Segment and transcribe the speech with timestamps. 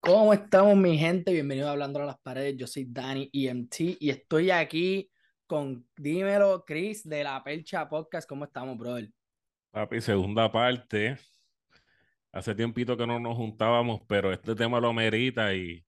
[0.00, 1.32] ¿Cómo estamos, mi gente?
[1.32, 2.56] Bienvenidos a Hablando a las Paredes.
[2.56, 5.08] Yo soy Dani EMT y estoy aquí
[5.46, 8.28] con Dímelo, Chris, de la Percha Podcast.
[8.28, 9.08] ¿Cómo estamos, brother?
[9.70, 11.16] Papi, segunda parte.
[12.32, 15.84] Hace tiempito que no nos juntábamos, pero este tema lo amerita y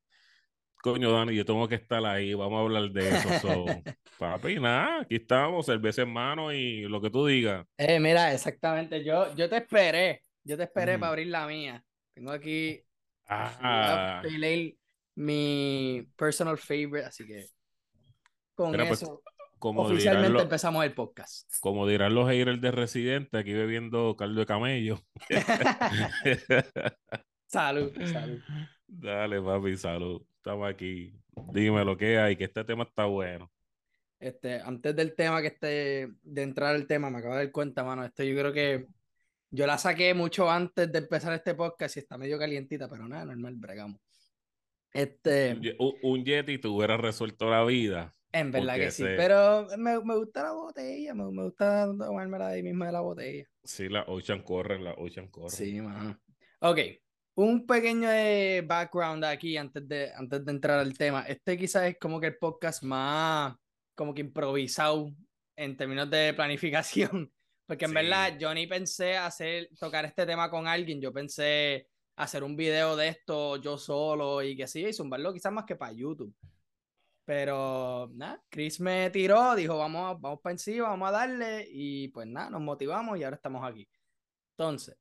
[0.80, 3.28] coño, Dani, yo tengo que estar ahí, vamos a hablar de eso.
[3.40, 3.64] So,
[4.18, 7.66] papi, nada, aquí estamos, cerveza en mano y lo que tú digas.
[7.76, 11.00] Eh, mira, exactamente, yo, yo te esperé, yo te esperé Ujú.
[11.00, 11.84] para abrir la mía.
[12.14, 12.82] Tengo aquí
[13.28, 14.78] Ah, Pale Ale,
[15.16, 17.46] mi personal favorite, así que
[18.54, 19.22] con pues, eso
[19.58, 21.50] como oficialmente los, empezamos el podcast.
[21.60, 25.00] como dirán los haters de Residente, aquí bebiendo caldo de camello.
[27.46, 28.40] salud, salud.
[28.86, 30.22] Dale, papi, salud.
[30.36, 31.12] Estamos aquí.
[31.52, 33.50] Dime lo que hay, que este tema está bueno.
[34.20, 37.84] Este, antes del tema que este, de entrar al tema, me acabo de dar cuenta,
[37.84, 38.04] mano.
[38.04, 38.86] Esto yo creo que
[39.50, 43.24] yo la saqué mucho antes de empezar este podcast y está medio calientita, pero nada,
[43.24, 44.00] normal, bregamos.
[44.92, 48.14] Este, Un, un- Yeti te hubiera resuelto la vida.
[48.32, 52.48] en verdad que sí, ese- pero me, me gusta la botella, me, me gusta tomármela
[52.48, 53.44] de ahí mismo de la botella.
[53.64, 55.50] Sí, la Ocean corre, la Ocean corre.
[55.50, 56.18] Sí, mano.
[56.60, 56.78] Ok,
[57.36, 61.22] un pequeño eh, background aquí antes de, antes de entrar al tema.
[61.22, 63.54] Este quizás es como que el podcast más
[63.94, 65.10] como que improvisado
[65.56, 67.30] en términos de planificación.
[67.68, 67.94] Porque en Sí.
[67.94, 72.96] verdad yo ni pensé hacer, tocar este tema con alguien, yo pensé hacer un video
[72.96, 76.34] de esto yo solo y que sí, y zumbarlo quizás más que para YouTube.
[77.24, 82.26] Pero nada, Chris me tiró, dijo vamos, vamos para encima, vamos a darle y pues
[82.26, 83.88] nada, nos motivamos y ahora estamos aquí.
[84.56, 84.96] Entonces,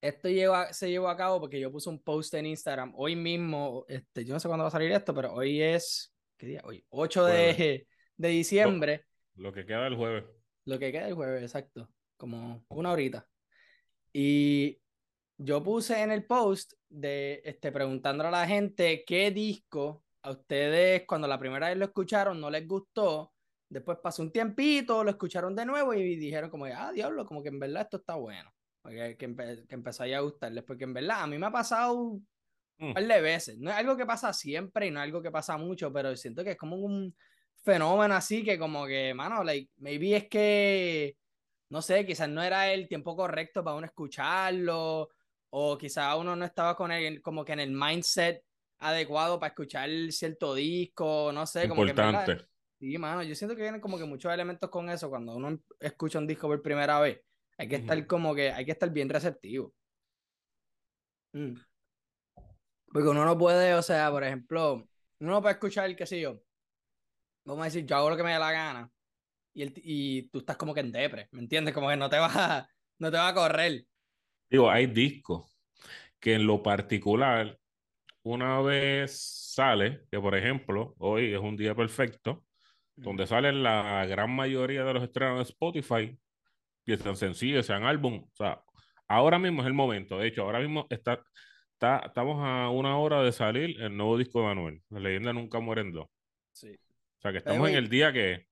[0.00, 3.84] esto lleva, se llevó a cabo porque yo puse un post en Instagram hoy mismo,
[3.88, 6.62] este, yo no sé cuándo va a salir esto, pero hoy es, ¿qué día?
[6.64, 10.24] Hoy, 8 de, de diciembre, Lo que queda el jueves.
[10.64, 13.26] Lo que queda el jueves, exacto, como una horita.
[14.12, 14.80] Y
[15.36, 21.04] yo puse en el post de, este, preguntándole a la gente qué disco a ustedes
[21.06, 23.32] cuando la primera vez lo escucharon no les gustó,
[23.68, 27.48] después pasó un tiempito, lo escucharon de nuevo y dijeron como, ah, diablo, como que
[27.48, 28.50] en verdad esto está bueno.
[28.84, 32.28] Que, empe que empezáis a gustarles, porque en verdad a mí me ha pasado un
[32.78, 32.92] Mm.
[32.92, 33.58] par de veces.
[33.58, 36.42] No es algo que pasa siempre y no es algo que pasa mucho, pero siento
[36.42, 37.16] que es como un
[37.64, 41.16] fenómeno así que como que, mano, like, maybe es que,
[41.70, 45.10] no sé, quizás no era el tiempo correcto para uno escucharlo,
[45.50, 48.44] o quizás uno no estaba con el, como que en el mindset
[48.78, 52.48] adecuado para escuchar cierto disco, no sé, como que verdad- Importante.
[52.80, 56.18] Sí, mano, yo siento que vienen como que muchos elementos con eso cuando uno escucha
[56.18, 57.20] un disco por primera vez.
[57.56, 59.72] Hay que estar como que, hay que estar bien receptivo.
[61.32, 61.54] Mm.
[62.92, 64.86] Porque uno no puede, o sea, por ejemplo,
[65.20, 66.42] uno no puede escuchar, qué sé yo,
[67.44, 68.90] vamos a decir, yo hago lo que me dé la gana
[69.52, 71.74] y, el, y tú estás como que en depre, ¿me entiendes?
[71.74, 72.68] Como que no te va a,
[72.98, 73.84] no te va a correr.
[74.50, 75.56] Digo, hay discos
[76.20, 77.58] que en lo particular,
[78.22, 82.44] una vez sale, que por ejemplo, hoy es un día perfecto,
[82.96, 86.18] donde salen la gran mayoría de los estrenos de Spotify,
[86.84, 88.24] que sean sencillos, sean álbum.
[88.24, 88.62] O sea,
[89.08, 90.18] ahora mismo es el momento.
[90.18, 91.20] De hecho, ahora mismo está,
[91.72, 94.82] está, estamos a una hora de salir el nuevo disco de Manuel.
[94.90, 96.06] La leyenda nunca muere en dos.
[96.52, 96.78] Sí.
[97.24, 98.46] O sea, que estamos en el día que...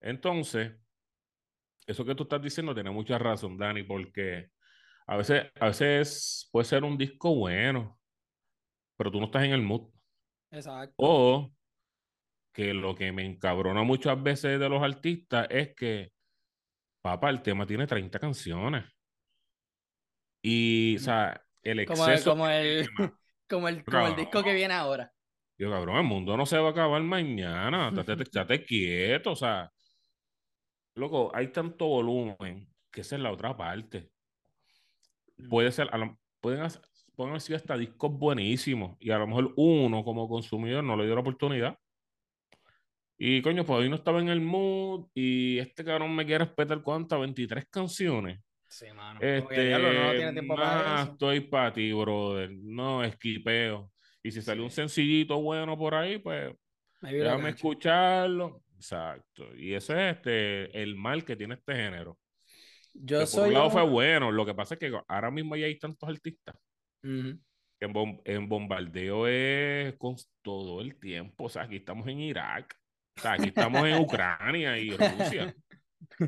[0.00, 0.72] Entonces,
[1.84, 4.50] eso que tú estás diciendo tiene mucha razón, Dani, porque
[5.08, 7.98] a veces, a veces puede ser un disco bueno,
[8.96, 9.90] pero tú no estás en el mood.
[10.52, 10.94] Exacto.
[10.98, 11.52] O
[12.54, 16.12] que lo que me encabrona muchas veces de los artistas es que,
[17.02, 18.84] papá, el tema tiene 30 canciones.
[20.40, 22.88] Y, o sea, el Como el, exceso como el,
[23.48, 25.12] como el, como el disco que viene ahora.
[25.60, 27.92] Yo, cabrón, el mundo no se va a acabar mañana.
[28.18, 29.70] Estate, quieto, o sea.
[30.94, 34.10] Loco, hay tanto volumen que esa es la otra parte.
[35.50, 36.80] Puede ser, a lo- pueden, hacer-
[37.14, 41.04] pueden haber sido hasta discos buenísimos y a lo mejor uno como consumidor no le
[41.04, 41.76] dio la oportunidad.
[43.18, 46.80] Y coño, pues hoy no estaba en el mood y este cabrón me quiere respetar
[46.82, 48.40] cuántas, 23 canciones.
[48.66, 49.20] Sí, mano.
[49.20, 51.12] Diablo, no Este, tiene tiempo para más eso.
[51.12, 52.50] estoy para ti, brother.
[52.62, 53.92] No, esquipeo.
[54.22, 56.52] Y si sale un sencillito bueno por ahí, pues
[57.00, 58.62] déjame escucharlo.
[58.76, 59.54] Exacto.
[59.56, 62.18] Y ese es este, el mal que tiene este género.
[62.94, 65.54] Yo Que por un lado un- fue bueno, lo que pasa es que ahora mismo
[65.56, 66.56] ya hay tantos artistas
[67.78, 71.44] que en, bom- en bombardeo es con todo el tiempo.
[71.44, 72.74] O sea, aquí estamos en Irak,
[73.16, 75.54] o sea, aquí estamos en Ucrania y Rusia.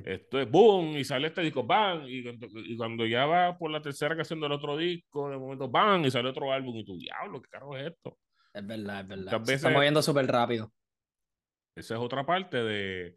[0.04, 3.70] Esto es boom, y sale este disco, bam, y, cuando- y cuando ya va por
[3.70, 6.96] la tercera canción del otro disco, de momento, bam, y sale otro álbum, y tú,
[6.96, 8.18] diablo, ¿qué carajo es esto?
[8.54, 9.32] Es verdad, es verdad.
[9.32, 10.72] Muchas Se está veces- moviendo súper rápido.
[11.76, 13.14] Esa es otra parte de,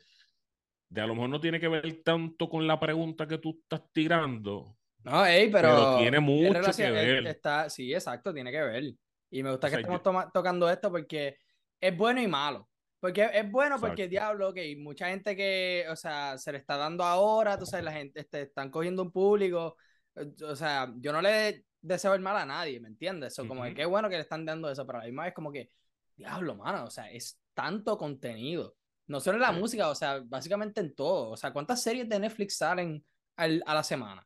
[0.90, 3.84] de a lo mejor no tiene que ver tanto con la pregunta que tú estás
[3.92, 7.28] tirando, No, ey, pero, pero tiene mucho que relación- es- ver.
[7.28, 8.84] Está, sí, exacto, tiene que ver.
[9.32, 11.38] Y me gusta O que estemos yo- tocando esto porque
[11.82, 12.68] es bueno y malo.
[13.00, 14.10] Porque es bueno porque, Exacto.
[14.10, 17.92] diablo, ok, mucha gente que, o sea, se le está dando ahora, tú sabes, la
[17.92, 19.78] gente, este, están cogiendo un público.
[20.16, 23.34] eh, O sea, yo no le deseo el mal a nadie, ¿me entiendes?
[23.34, 25.34] Eso, como que qué bueno que le están dando eso, pero a la misma vez
[25.34, 25.70] como que,
[26.16, 28.76] diablo, mano, o sea, es tanto contenido.
[29.08, 31.30] No solo en la música, o sea, básicamente en todo.
[31.32, 33.06] O sea, ¿cuántas series de Netflix salen
[33.36, 34.26] al- a la semana?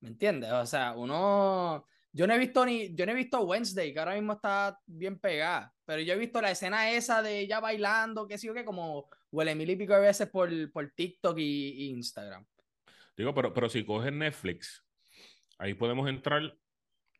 [0.00, 0.52] ¿Me entiendes?
[0.52, 1.84] O sea, uno.
[2.12, 2.94] Yo no he visto ni.
[2.94, 5.72] Yo no he visto Wednesday, que ahora mismo está bien pegada.
[5.84, 9.08] Pero yo he visto la escena esa de ella bailando, que sí o qué, como
[9.30, 12.44] huele mil y pico de veces por, por TikTok y, y Instagram.
[13.16, 14.84] Digo, pero, pero si coges Netflix,
[15.58, 16.56] ahí podemos entrar,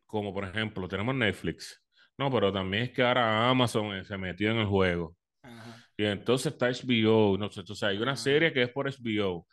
[0.07, 1.83] como por ejemplo, tenemos Netflix.
[2.19, 5.17] No, pero también es que ahora Amazon eh, se metió en el juego.
[5.43, 5.77] Ajá.
[5.97, 7.37] Y entonces está HBO.
[7.37, 9.47] No sé, sea, hay una serie que es por HBO.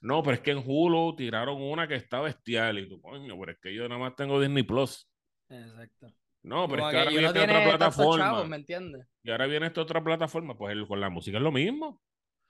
[0.00, 2.78] No, pero es que en Hulu tiraron una que está bestial.
[2.78, 5.08] Y tú, coño, pero es que yo nada más tengo Disney Plus.
[5.48, 6.08] Exacto.
[6.42, 8.24] No, pero Como es que ahora viene otra tiene tantos plataforma.
[8.24, 9.06] chavos, ¿me entiendes?
[9.24, 10.56] Y ahora viene esta otra plataforma.
[10.56, 12.00] Pues el- con la música es lo mismo.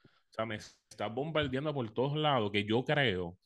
[0.04, 2.50] O sea, me está bombardeando por todos lados.
[2.52, 3.38] Que yo creo,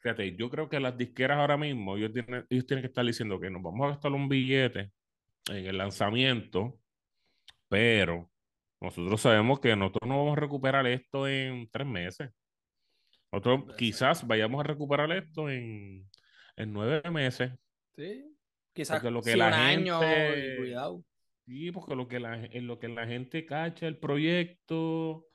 [0.00, 3.38] fíjate, yo creo que las disqueras ahora mismo, ellos tienen, ellos tienen que estar diciendo
[3.38, 4.90] que nos vamos a gastar un billete
[5.48, 6.80] en el lanzamiento,
[7.68, 8.28] pero
[8.80, 12.30] nosotros sabemos que nosotros no vamos a recuperar esto en tres meses.
[13.32, 13.74] Exacto.
[13.76, 16.08] quizás vayamos a recuperar esto en,
[16.56, 17.52] en nueve meses.
[17.96, 18.24] Sí.
[18.74, 21.04] Quizás Porque lo que sí, la un año gente- y cuidado.
[21.44, 25.26] Sí, porque lo que la, en lo que la gente cacha el proyecto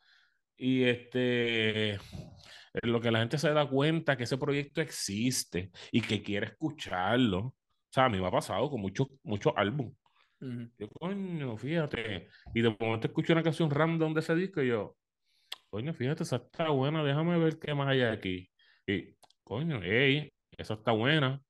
[0.55, 6.01] y este en lo que la gente se da cuenta que ese proyecto existe y
[6.01, 7.39] que quiere escucharlo.
[7.39, 7.55] O
[7.91, 9.93] sea, a mí me ha pasado con muchos muchos álbumes.
[10.39, 12.27] Yo, coño, fíjate.
[12.53, 14.95] Y de momento escucho una canción random de ese disco y yo,
[15.69, 18.49] coño, fíjate, esa está buena, déjame ver qué más hay aquí.
[18.85, 21.41] Y, coño, hey, esa está buena.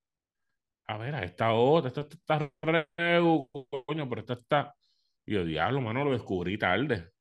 [0.85, 2.87] A ver, esta otra, esta, esta está re,
[3.85, 4.75] coño, pero esta está.
[5.25, 7.11] Y yo, diablo, mano, lo descubrí tarde.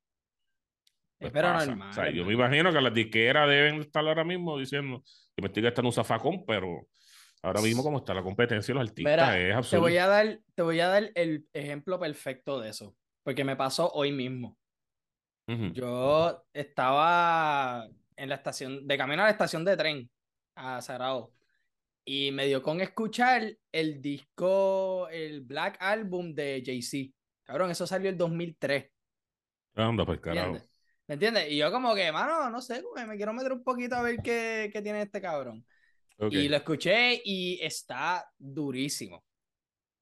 [1.18, 1.66] Pues pero pasa.
[1.66, 1.90] normal.
[1.90, 5.02] O sea, yo me imagino que las disqueras deben estar ahora mismo diciendo
[5.34, 6.86] que me estoy gastando un zafacón, pero
[7.42, 9.82] ahora mismo como está la competencia de los artistas Mira, es te absurdo.
[9.82, 13.90] voy a dar, te voy a dar el ejemplo perfecto de eso, porque me pasó
[13.92, 14.58] hoy mismo.
[15.46, 20.10] Yo estaba en la estación, de camino a la estación de tren
[20.56, 21.32] a Sarao,
[22.04, 27.12] y me dio con escuchar el disco, el Black Album de Jay-Z.
[27.44, 28.86] Cabrón, eso salió en 2003.
[29.74, 30.46] Anda, pues carajo.
[30.46, 30.70] ¿Entiendes?
[31.06, 31.50] ¿Me entiendes?
[31.50, 34.70] Y yo como que, mano, no sé, me quiero meter un poquito a ver qué,
[34.72, 35.64] qué tiene este cabrón.
[36.30, 39.22] Y lo escuché y está durísimo.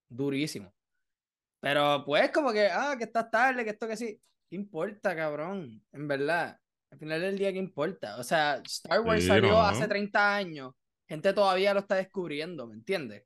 [0.08, 0.72] Durísimo.
[1.60, 4.20] Pero pues como que, ah, que estás tarde, que esto que sí.
[4.54, 5.82] ¿Qué importa, cabrón?
[5.90, 6.56] En verdad.
[6.92, 8.18] Al final del día, ¿qué importa?
[8.18, 9.60] O sea, Star Wars Sí, salió no.
[9.62, 10.74] hace 30 años.
[11.08, 13.24] Gente todavía lo está descubriendo, ¿me entiendes?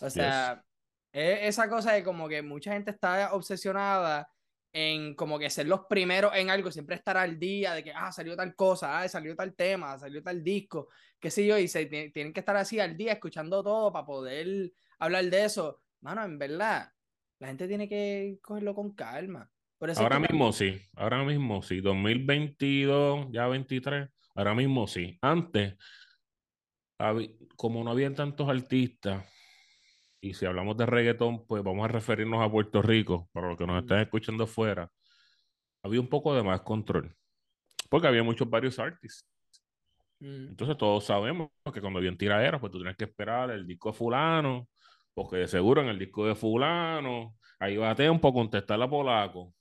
[0.00, 0.64] O sea,
[1.12, 4.26] es esa cosa de como que mucha gente está obsesionada
[4.72, 8.10] en como que ser los primeros en algo, siempre estar al día de que, ah,
[8.10, 10.88] salió tal cosa, ah, salió tal tema, salió tal disco,
[11.20, 14.06] qué sé yo, y se ti- tienen que estar así al día escuchando todo para
[14.06, 15.82] poder hablar de eso.
[16.00, 16.90] Mano, en verdad,
[17.38, 19.50] la gente tiene que cogerlo con calma.
[19.78, 25.18] Por eso es Ahora mismo sí, ahora mismo sí, 2022, ya 23, ahora mismo sí.
[25.20, 25.76] Antes,
[27.56, 29.24] como no habían tantos artistas,
[30.20, 33.66] y si hablamos de reggaetón, pues vamos a referirnos a Puerto Rico, para los que
[33.66, 33.78] nos Mm.
[33.84, 34.90] están escuchando fuera,
[35.82, 37.14] había un poco de más control,
[37.90, 39.28] porque había muchos varios artistas.
[40.20, 43.90] Mm, Entonces todos sabemos que cuando había tiraderas, pues tú tienes que esperar el disco
[43.90, 44.68] de fulano,
[45.12, 48.88] porque de seguro en el disco de fulano, ahí va a tiempo a contestarle a
[48.88, 49.52] Polaco,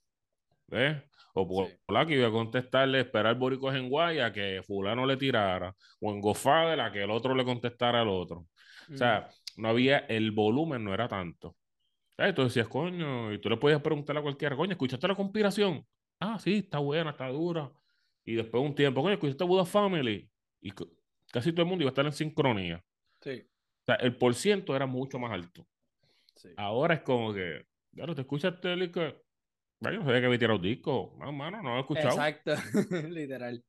[0.67, 1.03] ¿ves?
[1.34, 1.74] O Pol- Sí.
[1.86, 6.79] Polaco iba a contestarle, esperar Boricos en Guaya que fulano le tirara, o en Godfather
[6.82, 8.48] a que el otro le contestara al otro.
[8.91, 11.55] O sea, no había, el volumen no era tanto.
[12.15, 12.36] ¿Sabes?
[12.36, 15.86] Tú decías, coño, y tú le podías preguntar a cualquiera, coño, ¿escuchaste la conspiración?
[16.20, 17.72] Ah, sí, está buena, está dura.
[18.24, 20.29] Y después de un tiempo, coño, ¿escuchaste Buda Family?
[20.62, 20.72] Y
[21.32, 22.84] casi todo el mundo iba a estar en sincronía.
[23.22, 23.41] sí,
[23.82, 25.67] O sea, el por ciento era mucho más alto.
[26.36, 26.50] sí.
[26.58, 28.91] Ahora es como que, claro, te escuchaste el
[29.92, 31.16] no sabía que había tirado disco.
[31.20, 32.10] No, mano, no lo he escuchado.
[32.10, 32.54] Exacto,
[33.10, 33.63] literal.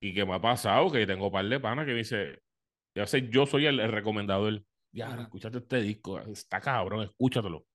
[0.00, 2.40] Y que me ha pasado que tengo un par de panas que me dice,
[2.96, 4.62] ya sé, yo soy el, el recomendador.
[4.92, 7.66] Ya, escúchate este disco, está cabrón, escúchatelo.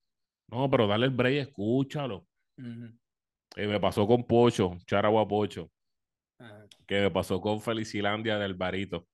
[0.50, 2.28] No, pero dale el break, escúchalo.
[2.58, 5.72] Y me pasó con Pocho, Charagua Pocho,
[6.88, 9.08] que me pasó con Felicilandia del Barito.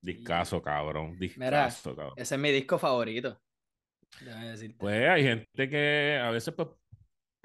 [0.00, 2.14] Discaso, cabrón, discaso, cabrón.
[2.16, 3.40] Ese es mi disco favorito.
[4.78, 6.68] Pues hay gente que a veces, pues,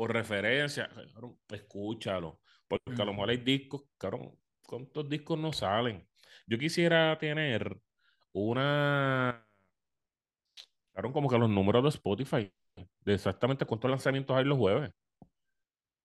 [0.02, 2.40] por referencia, cabrón, escúchalo.
[2.68, 6.08] Porque a lo mejor hay discos, cabrón, ¿cuántos discos no salen?
[6.48, 7.78] Yo quisiera tener
[8.32, 9.46] una.
[10.88, 12.52] Sacaron como que los números de Spotify,
[13.02, 14.92] de exactamente cuántos lanzamientos hay los jueves.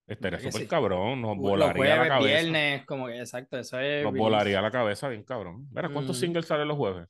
[0.05, 0.67] Estaría ¿Verdad que súper sí?
[0.67, 2.39] cabrón, nos volaría la jueves, cabeza.
[2.41, 4.03] viernes, como que exacto, eso es.
[4.03, 4.29] Nos release.
[4.29, 5.67] volaría la cabeza bien cabrón.
[5.71, 6.19] Mira, ¿cuántos Mm.
[6.19, 7.07] singles salen los jueves?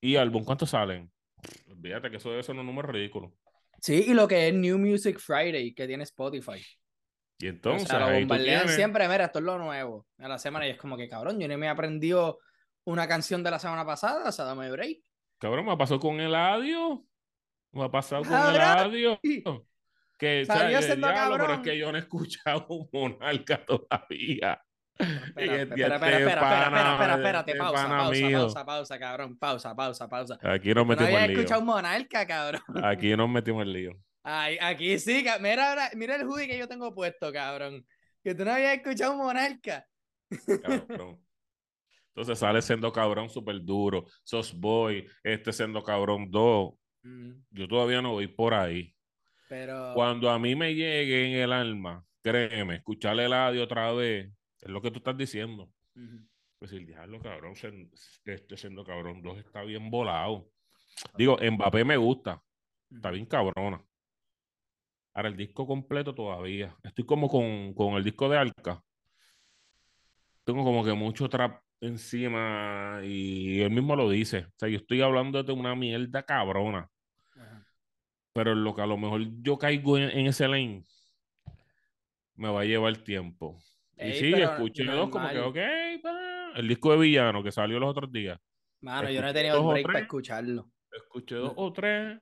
[0.00, 1.10] ¿Y álbum cuántos salen?
[1.68, 3.32] Olvídate que eso debe ser un número ridículo.
[3.82, 6.64] Sí, y lo que es New Music Friday, que tiene Spotify.
[7.38, 10.06] Y O entonces, sea, lo bombardean siempre, mira, esto es lo nuevo.
[10.18, 12.38] A la semana y es como que, cabrón, yo ni me he aprendido
[12.84, 15.00] una canción de la semana pasada, o sea, dame break.
[15.38, 17.04] cabrón, me ha pasado con el audio.
[17.72, 18.54] Me ha pasado con Cabrón.
[18.54, 19.20] el audio.
[20.18, 21.62] Que, o sea, yo, diablo, pero es cabrón.
[21.64, 24.62] que yo no he escuchado un monarca todavía.
[24.98, 29.38] Espera, Y espera, este espera, espera, espera, espera, espérate, este pausa, pausa, pausa, pausa, cabrón,
[29.38, 30.38] pausa, pausa, pausa.
[30.42, 31.38] Aquí nos no metimos en lío.
[31.38, 32.62] escuchado Monarca, cabrón.
[32.84, 33.92] Aquí nos metimos en lío.
[34.22, 37.84] Ay, aquí sí, mira, mira el hoodie que yo tengo puesto, cabrón.
[38.22, 39.86] Que tú no habías escuchado Monarca.
[40.62, 41.18] Cabrón.
[42.14, 44.04] Entonces sale siendo cabrón súper duro.
[44.22, 46.74] Sos Boy, este siendo cabrón 2.
[47.04, 48.94] Mm, Yo todavía no voy por ahí.
[49.48, 49.92] Pero.
[49.94, 54.30] Cuando a mí me llegue en el alma, créeme, escucharle el audio otra vez,
[54.62, 55.70] es lo que tú estás diciendo.
[55.94, 56.26] Ujú.
[56.58, 57.90] Pues el diablo, cabrón, sen-
[58.24, 60.48] este siendo cabrón 2 está bien volado.
[61.16, 62.42] Digo, Mbappé me gusta,
[62.90, 63.84] está bien cabrona.
[65.14, 66.74] Ahora el disco completo todavía.
[66.82, 68.82] Estoy como con, con el disco de Arca.
[70.44, 74.46] Tengo como que mucho trap encima y él mismo lo dice.
[74.46, 76.88] O sea, yo estoy hablando de una mierda cabrona.
[77.36, 77.66] Ajá.
[78.32, 80.84] Pero lo que a lo mejor yo caigo en, en ese lane,
[82.34, 83.58] me va a llevar tiempo.
[84.04, 85.56] Y sí, escuché dos como que, ok,
[86.56, 88.38] el disco de Villano que salió los otros días.
[88.80, 90.70] Mano, yo no he tenido break para escucharlo.
[90.90, 92.18] Escuché dos o tres,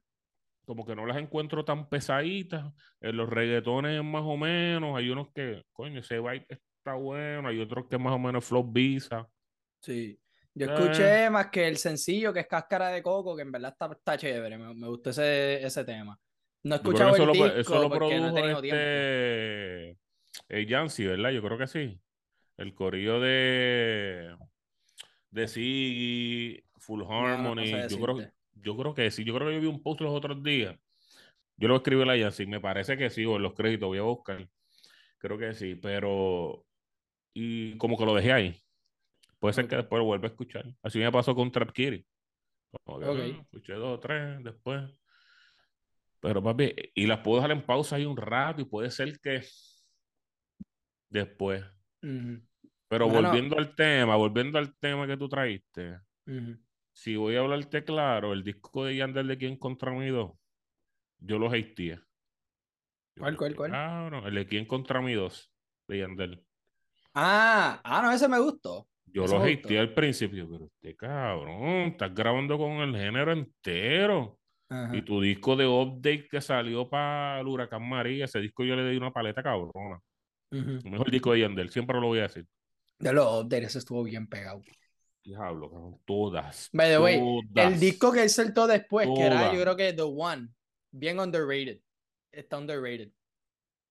[0.65, 2.73] como que no las encuentro tan pesaditas.
[3.01, 7.61] En los reggaetones más o menos, hay unos que, coño, ese vibe está bueno, hay
[7.61, 9.27] otros que más o menos flow visa.
[9.83, 10.19] Sí.
[10.55, 10.75] Yo Eh.
[10.75, 14.19] escuché más que el sencillo, que es Cáscara de Coco, que en verdad está, está
[14.19, 14.59] chévere.
[14.59, 16.19] Me, me gustó ese, ese tema.
[16.65, 20.01] No he escuchado eso el lo, disco eso lo porque no he tenido tiempo.
[20.49, 21.31] Eh, Yancy, ¿verdad?
[21.31, 22.01] Yo creo que sí.
[22.57, 24.37] El corillo de
[25.31, 27.67] de Siggy, Full No, no Harmony.
[27.67, 29.25] sé yo creo, yo creo que sí.
[29.25, 30.77] Yo creo que yo vi un post los otros días.
[31.57, 32.47] Yo lo escribí a la Yancy.
[32.47, 34.49] Me parece que sí, o en los créditos voy a buscar.
[35.19, 36.65] Creo que sí, pero
[37.35, 38.61] y como que lo dejé ahí.
[39.39, 40.65] Puede ser que después lo vuelva a escuchar.
[40.83, 42.05] Así me pasó con Trap Kitty.
[42.85, 43.19] Como que, Ok.
[43.19, 44.83] ah, escuché dos o tres después.
[46.21, 49.43] Pero papi, y las puedo dejar en pausa ahí un rato y puede ser que
[51.11, 51.65] después.
[52.89, 56.01] Pero volviendo al tema, volviendo al tema que tú traíste,
[56.93, 60.33] si voy a hablarte claro, el disco de Yandel de Quién contra mí dos,
[61.19, 62.01] yo lo hateé.
[63.19, 63.71] ¿Cuál, cuál, cuál?
[63.71, 65.53] Cabrón, el de Quién contra mí dos,
[65.89, 66.45] de Yandel.
[67.15, 68.89] Ah, ah, no, ese me gustó.
[69.05, 73.33] Yo Ese lo me hateé al principio, pero este cabrón, estás grabando con el género
[73.33, 74.39] entero.
[74.69, 74.97] Ajá.
[74.97, 78.89] Y tu disco de update que salió para el Huracán María, ese disco yo le
[78.89, 80.01] di una paleta cabrona.
[80.51, 82.47] El mejor disco de Yandel, siempre lo voy a decir.
[82.99, 84.63] De los updates, ese estuvo bien pegado.
[85.23, 86.69] Diablo, cabrón, todas.
[86.73, 87.73] By the way, todas.
[87.73, 90.49] el disco que él soltó después, que era yo creo que The One,
[90.91, 91.81] bien underrated.
[92.33, 93.11] Está underrated.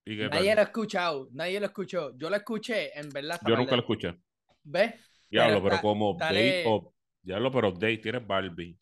[0.05, 2.17] ¿Y qué Nadie lo ha escuchado, nadie lo escuchó.
[2.17, 3.39] Yo lo escuché, en verdad.
[3.47, 4.15] Yo nunca lo escuché.
[4.63, 4.93] ¿Ves?
[5.29, 8.79] Diablo, Pero pero como update, dale- up- diablo, pero update, tienes Barbie,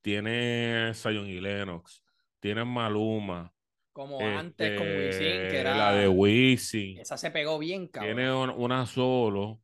[0.00, 2.02] tienes Zion y Lennox,
[2.40, 3.52] tienes Maluma,
[3.92, 5.76] Como antes con Wisin, este, que era.
[5.76, 8.16] la de Wisin, Esa se pegó bien, cabrón.
[8.16, 9.60] tiene un- una solo,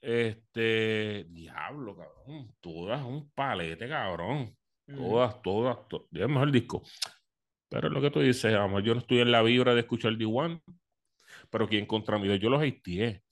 [0.00, 4.56] este, diablo, cabrón, todas un palete, cabrón,
[4.88, 4.96] Ujú.
[4.96, 6.82] todas, todas, to- es el mejor disco.
[7.68, 10.12] Pero es lo que tú dices, amor, yo no estoy en la vibra de escuchar
[10.16, 10.62] D1,
[11.50, 13.22] pero quien contra mí, yo los hateé.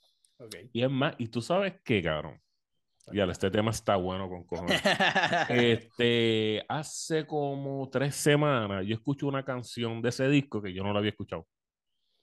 [0.73, 2.41] Y es más, y tú sabes qué, cabrón.
[3.13, 4.81] Ya, este tema está bueno con cojones.
[5.49, 10.93] Este, hace como tres semanas yo escuché una canción de ese disco que yo no
[10.93, 11.47] la había escuchado,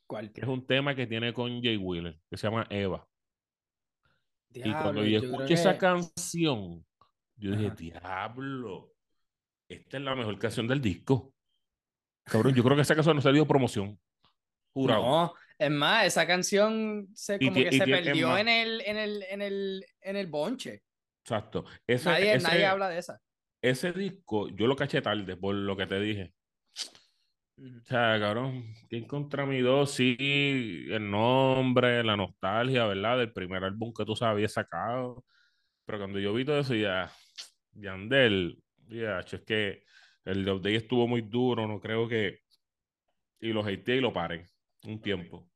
[0.08, 0.32] ¿Cuál?
[0.32, 3.08] que es un tema que tiene con Jay Wheeler, que se llama Eva.
[4.54, 6.86] y cuando yo creo escuché esa canción,
[7.38, 8.92] yo dije, diablo,
[9.68, 11.34] esta es la mejor canción del disco.
[12.24, 14.00] Cabrón, yo creo que esa canción no se dio promoción.
[14.74, 15.04] Jurado.
[15.04, 19.42] No, es más, esa canción se, como que se perdió en el, en el, en
[19.42, 20.84] el, en el bonche.
[21.24, 21.66] Exacto.
[21.88, 23.20] Ese, Nadie, ese- nadie habla de esa.
[23.62, 26.34] ese disco yo lo caché tarde por lo que te dije.
[27.58, 29.92] O sea, cabrón, ¿quién contra mi dos?
[29.92, 30.18] Sí,
[30.90, 33.20] el nombre, la nostalgia, ¿verdad?
[33.20, 35.24] Del primer álbum que tú sabías sacado.
[35.86, 37.10] Pero cuando yo vi todo eso, ya,
[37.72, 39.84] Yandel, ya, es que
[40.26, 42.40] el de estuvo muy duro, no creo que.
[43.40, 44.48] Y lo hateé y lo paré
[44.88, 45.48] un tiempo.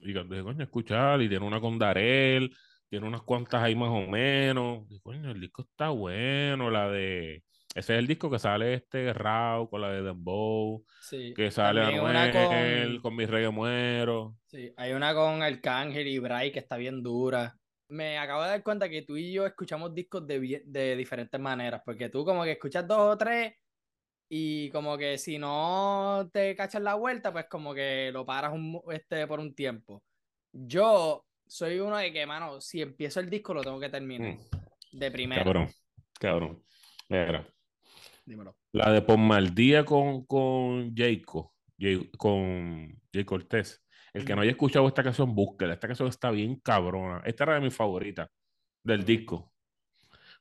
[0.00, 2.54] Y cuando dije, coño, escuchar, y tiene una con Darel,
[2.88, 4.84] tiene unas cuantas ahí más o menos.
[4.90, 7.44] Y, coño, el disco está bueno, la de...
[7.74, 11.32] Ese es el disco que sale este Raw con la de Dembow, Sí.
[11.34, 14.36] que sale Anuel con- con Mi Reggae Muero.
[14.44, 17.56] Sí, hay una con Arcángel y Bray que está bien dura.
[17.88, 21.80] Me acabo de dar cuenta que tú y yo escuchamos discos de, de diferentes maneras,
[21.84, 23.54] porque tú como que escuchas dos o tres
[24.34, 28.80] y como que si no te cachas la vuelta, pues como que lo paras un,
[28.90, 30.02] este, por un tiempo.
[30.50, 34.32] Yo soy uno de que, mano, si empiezo el disco lo tengo que terminar.
[34.32, 35.44] Mm, De primera.
[35.44, 35.68] cabrón,
[36.18, 36.62] cabrón.
[37.10, 37.46] Mira,
[38.24, 38.56] Dímelo.
[38.72, 43.84] la de Pomaldía con, con Jayco, Jay- con Jay Cortés.
[44.14, 45.74] El que no haya escuchado esta canción, búsquela.
[45.74, 47.22] Esta canción está bien cabrona.
[47.26, 48.28] Esta era de mis favoritas
[48.82, 49.52] del disco.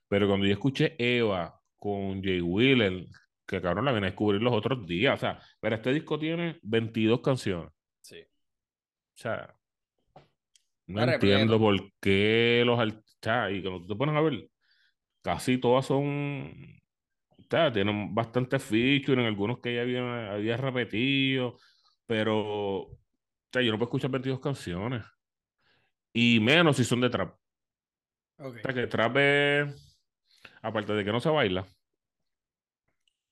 [0.07, 3.05] Pero cuando yo escuché Eva con Jay Wheeler,
[3.51, 5.15] que cabrón la vine a descubrir los otros días.
[5.15, 7.70] O sea, pero este disco tiene 22 canciones.
[8.00, 8.22] Sí.
[8.22, 9.53] O sea,
[10.88, 14.50] no entiendo por qué los artistas, y cuando tú te pones a ver,
[15.22, 16.81] casi todas son,
[17.38, 21.58] o sea, tienen bastantes features, en algunos que ya había, había repetido,
[22.08, 23.00] pero, o
[23.51, 25.03] sea, yo no puedo escuchar 22 canciones.
[26.13, 27.36] Y menos si son de trap.
[28.38, 28.58] Ok.
[28.58, 30.00] O sea, que trap es,
[30.62, 31.67] aparte de que no se baila,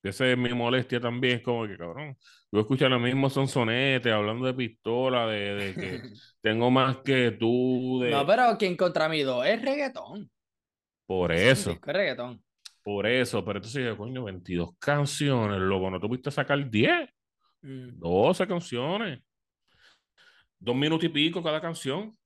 [0.02, 2.18] que esa es mi molestia también, es como que, cabrón,
[2.52, 6.02] yo escucho lo mismo sonsonete, hablando de pistola, de, de que
[6.42, 8.12] tengo más que tú, de...
[8.12, 10.30] No, pero quien contra mí dos es reggaetón.
[11.06, 11.80] Por es eso.
[11.86, 12.44] de reggaetón.
[12.82, 17.10] Por eso, pero entonces coño, 22 canciones, loco, no tuviste sacar 10,
[17.62, 19.22] Mm, 12 canciones,
[20.60, 22.18] dos minutos y pico cada canción,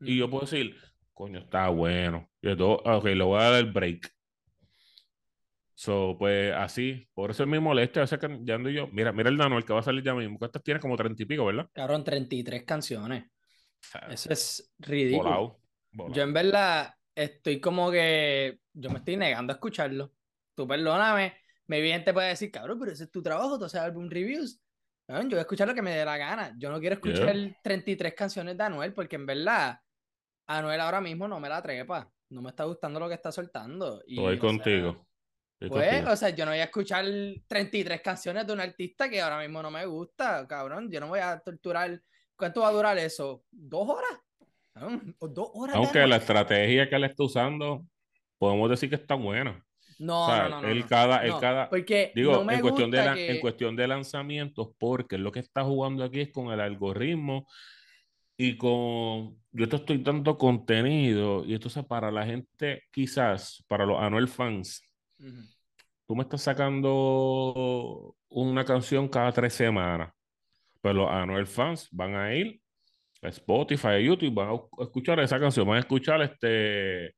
[0.00, 0.30] y yo mm.
[0.30, 0.76] puedo decir,
[1.12, 4.10] coño, está bueno, y de todo, ok, le voy a dar el break.
[5.74, 9.12] So, pues así, por eso es mi molestia, a veces que ya ando yo, mira,
[9.12, 11.22] mira el Dano, el que va a salir ya mismo, que este tiene como 30
[11.22, 11.68] y pico, ¿verdad?
[11.72, 13.24] Cabrón, 33 canciones.
[13.24, 13.30] O
[13.80, 15.24] sea, Eso es ridículo.
[15.24, 15.60] volado,
[15.90, 16.14] volado.
[16.14, 20.12] Yo en verdad estoy como que yo me estoy negando a escucharlo.
[20.54, 21.34] Tú perdóname,
[21.66, 24.60] me bien te puede decir, cabrón, pero ese es tu trabajo, tú haces álbum reviews.
[25.06, 26.54] Cabrón, yo voy a escuchar lo que me dé la gana.
[26.58, 29.78] Yo no quiero escuchar 33 canciones de Anuel porque en verdad
[30.46, 32.10] Anuel ahora mismo no me la trepa.
[32.30, 34.02] No me está gustando lo que está soltando.
[34.06, 35.06] Y, Estoy o sea, contigo.
[35.68, 37.04] Pues, o sea, yo no voy a escuchar
[37.46, 40.90] 33 canciones de un artista que ahora mismo no me gusta, cabrón.
[40.90, 42.00] Yo no voy a torturar.
[42.36, 43.44] ¿Cuánto va a durar eso?
[43.50, 44.18] ¿Dos horas?
[44.72, 45.76] Cabrón, ¿o ¿Dos horas?
[45.76, 47.84] Aunque la estrategia que él está usando,
[48.38, 49.64] podemos decir que está buena.
[49.98, 50.68] No, O sea, no, no, no.
[50.68, 50.86] él no.
[50.88, 53.30] cada, él No, cada, porque digo, no en cuestión de la- que...
[53.30, 57.46] en cuestión de lanzamientos, porque lo que está jugando aquí es con el algoritmo
[58.36, 64.00] y con, yo te estoy dando contenido y entonces para la gente, quizás, para los
[64.00, 64.82] Anuel fans,
[66.06, 70.12] Tú me estás sacando una canción cada tres semanas,
[70.80, 72.60] pero los Anuel fans van a ir
[73.22, 77.14] a Spotify, a YouTube, van a escuchar esa canción, van a escuchar este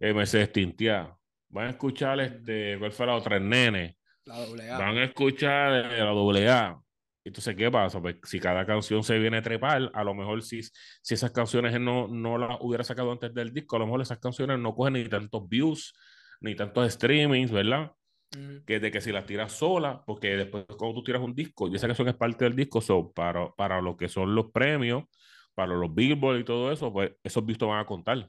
[0.00, 1.16] MC Tintia,
[1.48, 3.36] van a escuchar este, ¿cuál fue la otra?
[3.36, 6.80] El Nene, La van a escuchar eh, la doble A.
[7.24, 8.02] Entonces, ¿qué pasa?
[8.02, 11.78] Pues si cada canción se viene a trepar, a lo mejor si, si esas canciones
[11.80, 14.94] no, no las hubiera sacado antes del disco, a lo mejor esas canciones no cogen
[14.94, 15.94] ni tantos views,
[16.44, 17.92] ni tantos streamings, ¿verdad?
[18.66, 21.74] Que de que si las tiras sola, porque después cuando tú tiras un disco, y
[21.74, 25.04] esa canción es parte del disco, so, para, para lo que son los premios,
[25.54, 28.28] para los Billboard y todo eso, pues esos vistos van a contar.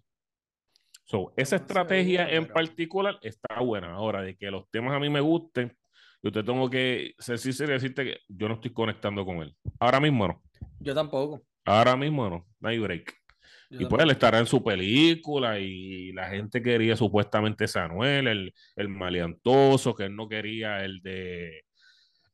[1.06, 3.93] So, esa estrategia en particular está buena.
[3.93, 5.75] Ahora, de que los temas a mí me gusten,
[6.23, 9.56] yo te tengo que ser sincero y decirte que yo no estoy conectando con él.
[9.80, 10.41] Ahora mismo no.
[10.80, 11.41] Yo tampoco.
[11.65, 12.47] Ahora mismo no.
[12.60, 13.24] No hay break.
[13.69, 18.28] Yo Y pues él estará en su película y la gente quería supuestamente ese Anuel,
[18.28, 21.63] el, el maleantoso, que él no quería el de...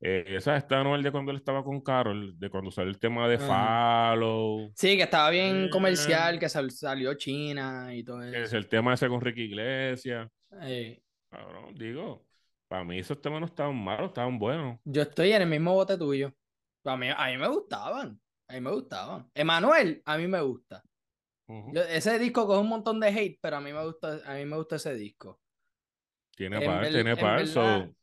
[0.04, 3.28] Eh, esa está Anuel de cuando él estaba con Carol, de cuando salió el tema
[3.28, 4.14] de Ajá.
[4.14, 5.70] Follow, Sí, que estaba bien Eh.
[5.70, 8.58] comercial, que sal- salió China y todo que es eso.
[8.58, 10.28] el tema ese con Ricky Iglesias.
[10.64, 12.26] Eh, Cabrón, digo,
[12.68, 14.80] para mí esos temas no estaban malos, estaban buenos.
[14.84, 16.34] yo estoy en el mismo bote tuyo.
[16.84, 18.20] A mí, a mí me gustaban.
[18.48, 19.30] A mí me gustaban.
[19.36, 20.84] Emanuel, a mí me gusta.
[21.90, 24.58] Ese disco coge un montón de hate, pero a mí me gusta, a mí me
[24.58, 25.40] gusta ese disco.
[26.36, 27.96] Tiene En par, ver- tiene en par, so,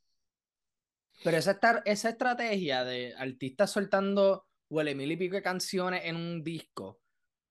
[1.25, 6.17] Pero esa, estar- esa estrategia de artistas soltando huele mil y pico de canciones en
[6.17, 7.01] un disco.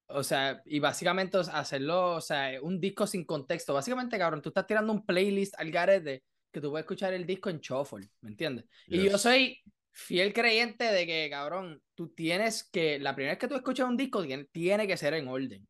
[0.09, 3.73] O sea, y básicamente hacerlo, o sea, un disco sin contexto.
[3.73, 7.49] Básicamente, cabrón, tú estás tirando un playlist al garete que tú puedes escuchar el disco
[7.49, 8.65] en shuffle, ¿me entiendes?
[8.87, 13.47] Y yo soy fiel creyente de que, cabrón, tú tienes que, la primera vez que
[13.49, 15.67] tú escuchas un disco, tiene, tiene que ser en orden.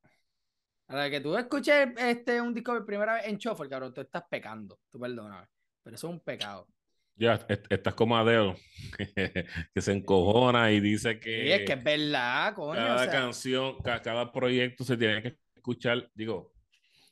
[0.88, 4.02] A la que tú escuches este, un disco por primera vez en shuffle, cabrón, tú
[4.02, 5.48] estás pecando, tú perdóname.
[5.84, 6.68] Pero eso es un pecado.
[7.16, 8.56] Ya, est- estás como Adele,
[9.74, 12.74] que se encojona y dice Sí, es que que es verdad, coño.
[12.74, 16.52] cada o sea, canción, ca- cada proyecto se tiene que escuchar, digo,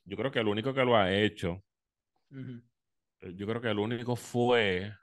[0.05, 1.63] yo creo que el único que lo ha hecho,
[3.21, 4.93] yo creo que el único fue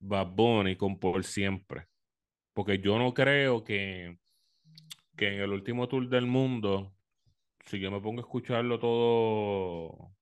[0.00, 1.86] Bad Bunny con Por Siempre.
[2.52, 4.18] Porque yo no creo que,
[5.16, 6.93] que en el último tour del mundo,
[7.66, 10.14] si yo me pongo a escucharlo todo,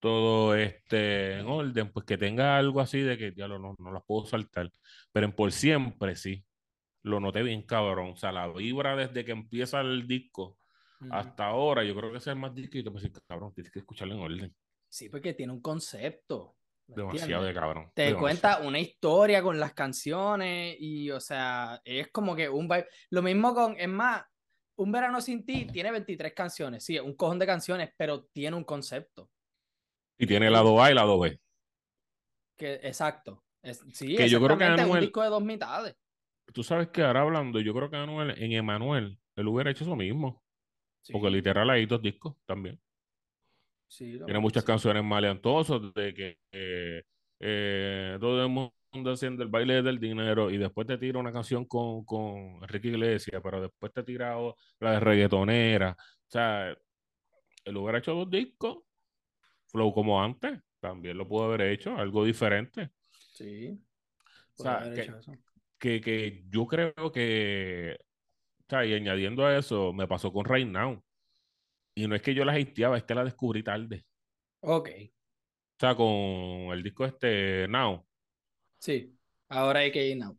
[0.00, 3.92] todo este en orden, pues que tenga algo así de que ya lo, no, no
[3.92, 4.70] las puedo saltar.
[5.12, 6.44] Pero en Por Siempre sí,
[7.02, 8.12] lo noté bien cabrón.
[8.12, 10.58] O sea, la vibra desde que empieza el disco
[11.10, 13.80] hasta ahora, yo creo que ese es el más disquito, pues sí, cabrón, tienes que
[13.80, 14.56] escucharlo en orden.
[14.88, 16.56] Sí, porque tiene un concepto.
[16.86, 17.90] ¿me Demasiado de cabrón.
[17.94, 18.20] Te demasiado.
[18.20, 22.86] cuenta una historia con las canciones y, o sea, es como que un vibe.
[23.10, 24.22] Lo mismo con, es más,
[24.76, 28.64] Un Verano Sin Ti tiene 23 canciones, sí, un cojón de canciones, pero tiene un
[28.64, 29.30] concepto.
[30.18, 31.38] Y tiene el lado A y lado B.
[32.56, 33.44] Que, exacto.
[33.62, 35.96] Es, sí, Que yo creo que exactamente, es un Anuel- disco de dos mitades.
[36.52, 39.96] Tú sabes que ahora hablando, yo creo que Anuel, en Emanuel, él hubiera hecho eso
[39.96, 40.42] mismo.
[41.02, 42.80] Sí, Porque literal hay dos discos también.
[43.88, 47.02] sí, Tiene muchas canciones maleantosas de que eh,
[47.40, 51.64] eh, todo el mundo haciendo el baile del dinero y después te tira una canción
[51.64, 54.36] con, con Enrique Iglesias, pero después te tira
[54.80, 55.96] la de reggaetonera.
[55.98, 56.70] O sea,
[57.64, 58.78] él hubiera hecho dos discos,
[59.66, 62.90] flow como antes, también lo pudo haber hecho, algo diferente.
[63.10, 63.80] Sí.
[64.58, 64.92] O sea,
[65.78, 67.98] que, que yo creo que,
[68.60, 71.02] o sea, y añadiendo a eso, me pasó con Right Now.
[71.96, 74.04] Y no es que yo la hateaba, es que la descubrí tarde.
[74.60, 76.08] Ok, O sea, con
[76.72, 78.06] el disco este Now,
[78.84, 79.10] sí.
[79.48, 80.36] Ahora hay que ir now.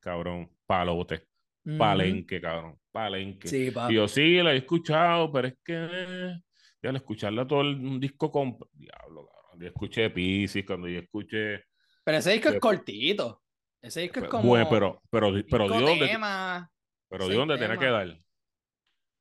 [0.00, 1.26] cabrón, palote,
[1.64, 1.78] Ujú.
[1.78, 3.48] palenque, cabrón, palenque.
[3.48, 6.40] Sí, Y yo sí, la he escuchado, pero es que eh,
[6.82, 8.56] ya al escucharla todo el, un disco con...
[8.72, 9.60] Diablo, cabrón.
[9.60, 11.64] Yo escuché Pisces, cuando yo escuché...
[12.04, 13.42] Pero ese disco es Pero- cortito.
[13.82, 16.68] Ese disco es Pues, como bueno, pero, pero, pero cinco dio donde, temas,
[17.08, 18.18] pero seis dio donde tenía que dar.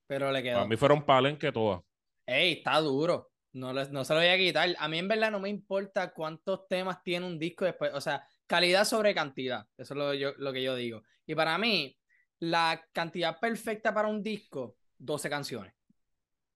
[0.08, 0.68] pero le quedó.
[0.68, 1.82] mí fueron palenque todas.
[2.28, 3.32] Ey, está duro.
[3.56, 4.76] No, no se lo voy a quitar.
[4.78, 7.92] A mí en verdad no me importa cuántos temas tiene un disco después.
[7.94, 9.66] O sea, calidad sobre cantidad.
[9.78, 11.04] Eso es lo, yo- lo que yo digo.
[11.26, 11.98] Y para mí,
[12.40, 15.74] la cantidad perfecta para un disco, 12 canciones.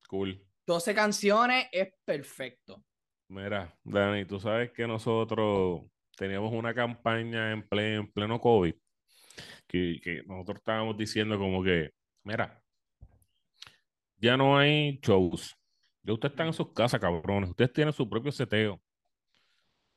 [0.09, 0.45] Cool.
[0.65, 2.83] 12 canciones es perfecto.
[3.29, 5.83] Mira, Dani, tú sabes que nosotros
[6.17, 8.73] teníamos una campaña en, ple- en pleno COVID
[9.67, 11.91] que, que nosotros estábamos diciendo como que,
[12.23, 12.61] mira,
[14.17, 15.55] ya no hay shows.
[16.03, 17.49] Ya ustedes están en sus casas, cabrones.
[17.49, 18.81] Ustedes tienen su propio seteo.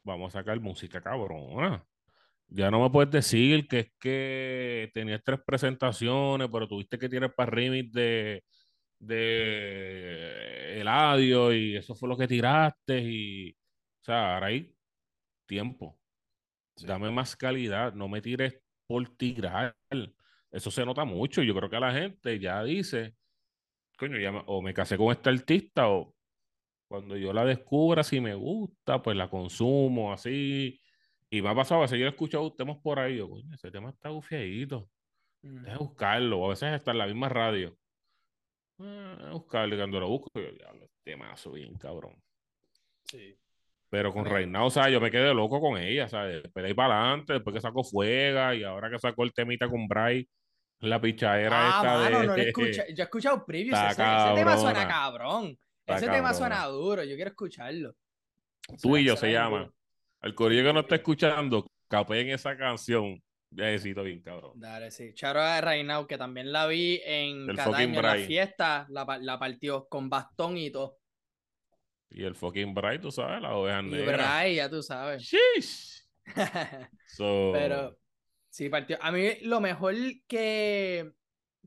[0.05, 1.85] Vamos a sacar música cabrona.
[2.49, 7.35] Ya no me puedes decir que es que tenías tres presentaciones, pero tuviste que tirar
[7.35, 8.45] para remix de,
[8.99, 13.01] de Eladio y eso fue lo que tiraste.
[13.01, 14.75] Y, o sea, ahora hay
[15.47, 15.99] tiempo.
[16.77, 16.87] Sí.
[16.87, 19.77] Dame más calidad, no me tires por tirar.
[20.51, 21.43] Eso se nota mucho.
[21.43, 23.15] Yo creo que la gente ya dice,
[24.03, 26.12] coño, ya me- o me casé con este artista o
[26.88, 30.81] cuando yo la descubra, si me gusta, pues la consumo así.
[31.31, 33.71] Y me ha pasado, a veces yo he escuchado temas por ahí, yo, coño, ese
[33.71, 34.91] tema está bufiadito.
[35.43, 35.62] Mm.
[35.62, 37.77] Deja buscarlo, o a veces está en la misma radio.
[38.81, 42.21] Ah, buscarlo, y cuando lo busco, yo, diablo, este temazo bien cabrón.
[43.05, 43.37] Sí.
[43.88, 46.43] Pero con Reina, o sea, yo me quedé loco con ella, ¿sabes?
[46.43, 49.69] Después de ahí para adelante, después que sacó Fuega y ahora que sacó el temita
[49.69, 50.29] con Bray,
[50.83, 52.27] la pichadera Ah, esta mano, de...
[52.27, 52.85] no lo escucha.
[52.88, 53.79] Yo he escuchado previews.
[53.79, 55.59] Ese, ese tema suena cabrón.
[55.81, 56.35] Está ese tema cabrona.
[56.35, 57.05] suena duro.
[57.05, 57.95] Yo quiero escucharlo.
[58.81, 59.61] Tú y yo se llama.
[59.61, 59.75] duro.
[60.21, 63.23] Al corillo que no está escuchando, capeen esa canción.
[63.51, 64.53] Ya necesito bien, cabrón.
[64.55, 65.12] Dale, sí.
[65.14, 68.27] Charo de Reinao, que también la vi en Del Cataño, en la Bray.
[68.27, 70.99] fiesta, la, la partió con bastón y todo.
[72.09, 74.16] Y el fucking Bright, tú sabes, la oveja Y negra.
[74.16, 75.23] Bray, ya tú sabes.
[75.23, 76.03] Sheesh.
[77.07, 77.99] So, Pero
[78.53, 78.99] sí, partió.
[79.01, 79.95] A mí lo mejor
[80.29, 81.12] que,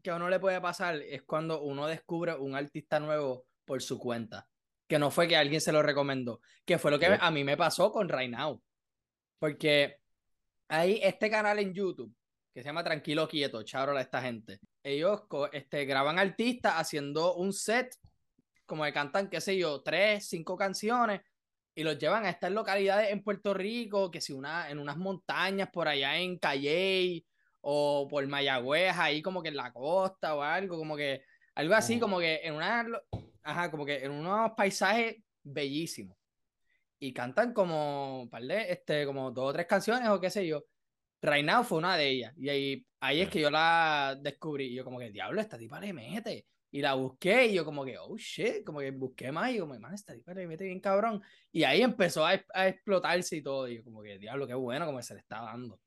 [0.02, 3.98] que a uno le puede pasar es cuando uno descubre un artista nuevo por su
[4.00, 4.48] cuenta.
[4.88, 6.42] Que no fue que alguien se lo recomendó.
[6.64, 8.62] Que fue lo que a mí me pasó con Right Now.
[9.40, 9.98] Porque
[10.68, 12.16] hay este canal en YouTube
[12.54, 14.62] que se llama Tranquilo Quieto, charola esta gente.
[14.82, 17.94] Ellos este, graban artistas haciendo un set,
[18.66, 21.20] como que cantan, qué sé yo, tres, cinco canciones,
[21.76, 25.70] y los llevan a estas localidades en Puerto Rico, que si una, en unas montañas
[25.70, 27.26] por allá en Calley
[27.62, 32.00] o por Mayagüez, ahí como que en la costa o algo, como que algo así,
[32.00, 32.88] como que en una,
[33.44, 36.18] ajá, como que en unos paisajes bellísimos.
[36.98, 40.64] Y cantan como, de, este, como dos o tres canciones o qué sé yo.
[41.22, 42.34] Right Now fue una de ellas.
[42.38, 44.68] Y ahí, ahí es que yo la descubrí.
[44.68, 46.48] Y yo como que, diablo, esta tipa le mete.
[46.76, 49.80] Y la busqué y yo como que, oh shit, como que busqué más y como,
[49.80, 51.22] man, esta tipa le mete bien cabrón.
[51.50, 53.70] Y ahí empezó a, a explotarse y todo.
[53.70, 55.80] Y yo como que, diablo, qué bueno como se le está dando.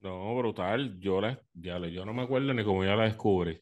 [0.00, 0.98] no, brutal.
[0.98, 3.60] Yo la, ya, yo no me acuerdo ni cómo ya la descubrí.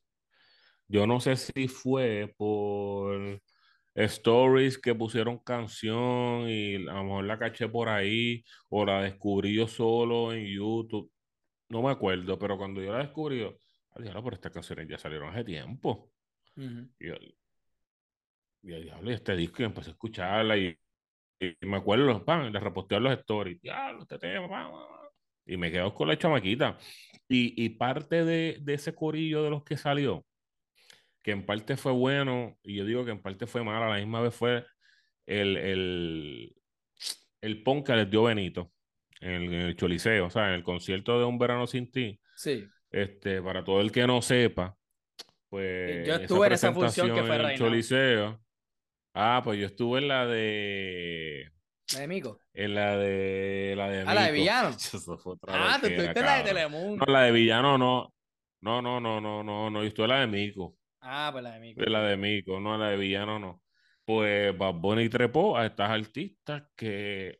[0.89, 3.41] Yo no sé si fue por
[3.95, 9.55] stories que pusieron canción y a lo mejor la caché por ahí o la descubrí
[9.57, 11.13] yo solo en YouTube.
[11.69, 13.55] No me acuerdo, pero cuando yo la descubrí, yo,
[14.03, 16.13] diablo, pero estas canciones ya salieron hace tiempo.
[16.57, 17.15] Y yo,
[18.63, 20.77] y yo, diablo, y este disco y empecé a escucharla y,
[21.39, 23.61] y me acuerdo, pan, de repostear los stories.
[23.61, 25.09] Diablo, este tema, pan, pan, pan.
[25.47, 26.79] Y me quedo con la chamaquita.
[27.29, 30.27] Y, y parte de, de ese corillo de los que salió,
[31.23, 33.97] que en parte fue bueno, y yo digo que en parte fue malo, a la
[33.97, 34.67] misma vez fue
[35.27, 36.57] el, el,
[37.41, 38.73] el pon que les dio Benito
[39.21, 42.19] en el, en el Choliseo, o sea, en el concierto de Un Verano Sin Ti.
[42.35, 42.67] Sí.
[42.91, 44.77] Este, para todo el que no sepa,
[45.49, 47.59] pues Yo estuve en esa función que fue en el.
[47.59, 48.41] Choliseo.
[49.15, 51.51] Ah, pues yo estuve en la de
[51.95, 52.41] ¿La de Mico?
[52.55, 54.33] en la de la de Ah, la de.
[54.33, 54.69] Villano.
[54.77, 56.45] Eso fue otra Ah, tú estuviste en la de.
[56.45, 57.05] Telemundo.
[57.07, 58.13] No, la de Villano no.
[58.63, 59.81] No, no, no, no, no, no.
[59.83, 60.77] Yo estuve en la de Mico.
[61.01, 61.81] Ah, pues la de Mico.
[61.83, 63.63] La de Mico, no, la de Villano no.
[64.05, 67.39] Pues Bad Bunny trepó a estas artistas que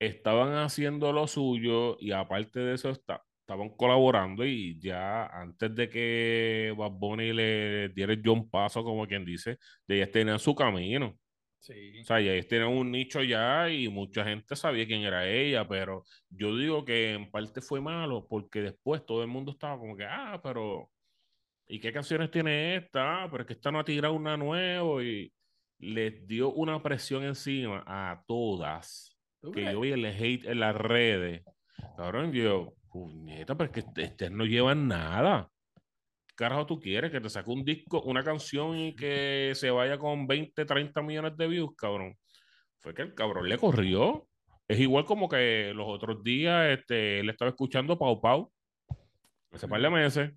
[0.00, 5.88] estaban haciendo lo suyo y aparte de eso está- estaban colaborando y ya antes de
[5.88, 10.54] que Bad Bunny le diera el John Paso, como quien dice, ya ellas tenían su
[10.54, 11.18] camino.
[11.58, 12.00] Sí.
[12.00, 15.68] O sea, ya ellos tenían un nicho ya y mucha gente sabía quién era ella,
[15.68, 19.96] pero yo digo que en parte fue malo porque después todo el mundo estaba como
[19.96, 20.90] que, ah, pero
[21.68, 23.24] ¿y qué canciones tiene esta?
[23.24, 25.32] Ah, pero es que esta no ha tirado una nueva y
[25.78, 30.74] les dio una presión encima a todas ¿Tú que yo vi el hate en las
[30.76, 31.42] redes.
[31.96, 35.48] Cabrón, yo, puñeta, pero es que este no llevan nada.
[36.26, 37.10] ¿Qué carajo tú quieres?
[37.10, 41.36] Que te saque un disco, una canción y que se vaya con 20, 30 millones
[41.36, 42.16] de views, cabrón.
[42.80, 44.26] Fue que el cabrón le corrió.
[44.66, 48.50] Es igual como que los otros días este, él estaba escuchando Pau Pau
[49.52, 50.32] hace par de meses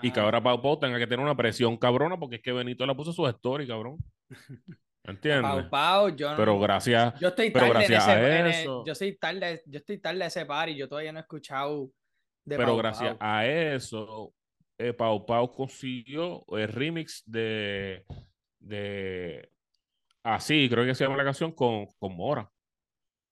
[0.00, 2.52] y que Ah, ahora Pau Pau tenga que tener una presión cabrona porque es que
[2.52, 3.98] Benito le puso su story, cabrón.
[5.04, 5.50] ¿Entiendes?
[5.50, 6.36] Pau Pau, yo no.
[6.36, 8.10] Pero gracias, Yo estoy pero tarde en gracias ese.
[8.12, 10.88] a en el- eso- yo soy tarde, yo estoy tarde a ese par y yo
[10.88, 11.90] todavía no he escuchado
[12.44, 14.32] de pero Pau gracias a eso,
[14.78, 18.04] eh, Pau Pau consiguió el remix de,
[18.60, 19.50] de
[20.22, 22.48] así, creo que se llama la canción con, con Mora.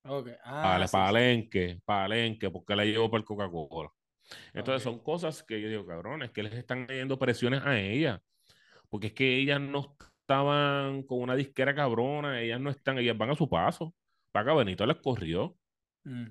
[0.04, 0.28] Ok.
[0.44, 0.96] Ah, Para sí, sí.
[0.96, 3.90] Palenque, Palenque, porque la llevó para el Coca-Cola.
[4.54, 8.20] Entonces son cosas que yo digo, cabrón, es que les están yendo presiones a ella.
[8.88, 9.96] Porque es que ellas no
[10.30, 13.92] estaban con una disquera cabrona, ellas no están, ellas van a su paso.
[14.30, 15.56] Para que Benito les corrió.
[16.04, 16.26] Mm.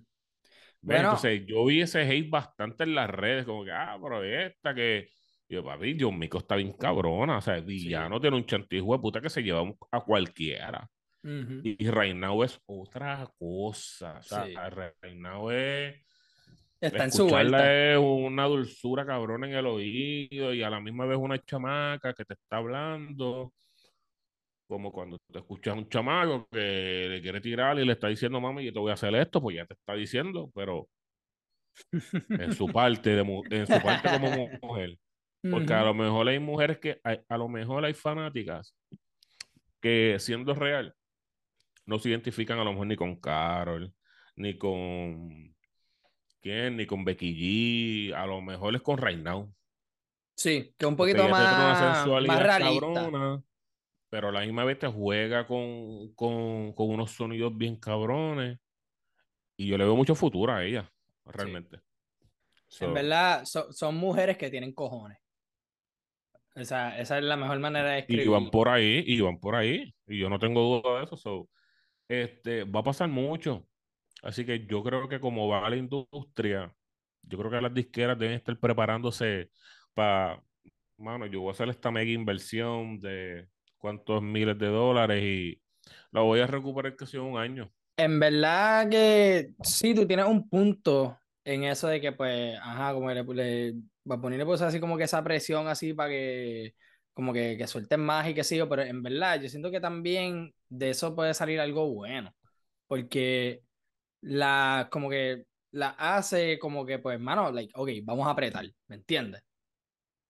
[0.88, 5.10] Entonces yo vi ese hate bastante en las redes, como que, ah, pero esta que.
[5.50, 7.40] Y yo, papi, John Mico está bien cabrona.
[7.40, 10.88] O sea, Villano tiene un chantijo de puta que se lleva a cualquiera.
[11.22, 14.20] Y, y Reinao es otra cosa.
[14.20, 14.54] O sea, Sí.
[15.02, 15.96] Reinao es.
[16.80, 17.92] Está en su vuelta.
[17.92, 22.24] es una dulzura cabrona en el oído y a la misma vez una chamaca que
[22.24, 23.52] te está hablando.
[24.70, 28.40] Como cuando te escuchas a un chamaco que le quiere tirar y le está diciendo,
[28.40, 30.88] mami, yo te voy a hacer esto, pues ya te está diciendo, pero
[32.30, 34.96] en su parte, de, en su parte como mu- mujer.
[35.50, 38.76] Porque a lo mejor hay mujeres que, hay- a lo mejor hay fanáticas
[39.82, 40.94] que siendo real
[41.88, 43.92] no se identifican a lo mejor ni con Carol,
[44.36, 45.56] ni con
[46.42, 46.78] ¿quién?
[46.78, 49.52] Ni con Becky G, a lo mejor es con Reinao.
[50.36, 52.60] Sí, que un poquito más, más realista.
[52.60, 53.44] cabrona,
[54.10, 58.60] pero a la misma vez te juega con, con, con unos sonidos bien cabrones.
[59.58, 60.90] Y yo le veo mucho futuro a ella,
[61.26, 61.80] realmente.
[62.68, 65.18] So, En verdad, so- son mujeres que tienen cojones.
[66.56, 68.34] O sea, esa es la mejor manera de y escribirlo.
[68.34, 69.94] van por ahí, y van por ahí.
[70.08, 71.16] Y yo no tengo duda de eso.
[71.16, 71.50] so,
[72.08, 73.68] este, va a pasar mucho.
[74.24, 76.74] Así que yo creo que como va la industria,
[77.24, 79.50] yo creo que las disqueras deben estar preparándose
[79.94, 80.42] para,
[80.98, 83.48] mano, yo voy a hacer esta mega inversión de
[83.80, 85.62] cuántos miles de dólares y
[86.12, 87.72] la voy a recuperar casi un año.
[87.98, 93.12] En verdad que sí, tú tienes un punto en eso de que, pues, ajá, como
[93.12, 93.74] le, le
[94.10, 96.76] va a ponerle pues así como que esa presión así para que,
[97.14, 99.82] como que, que suelten más y qué sé yo, pero en verdad yo siento que
[99.82, 102.34] también de eso puede salir algo bueno,
[102.88, 103.64] porque
[104.22, 108.96] la, como que la hace como que, pues, mano, like, ok, vamos a apretar, ¿me
[108.98, 109.44] entiendes?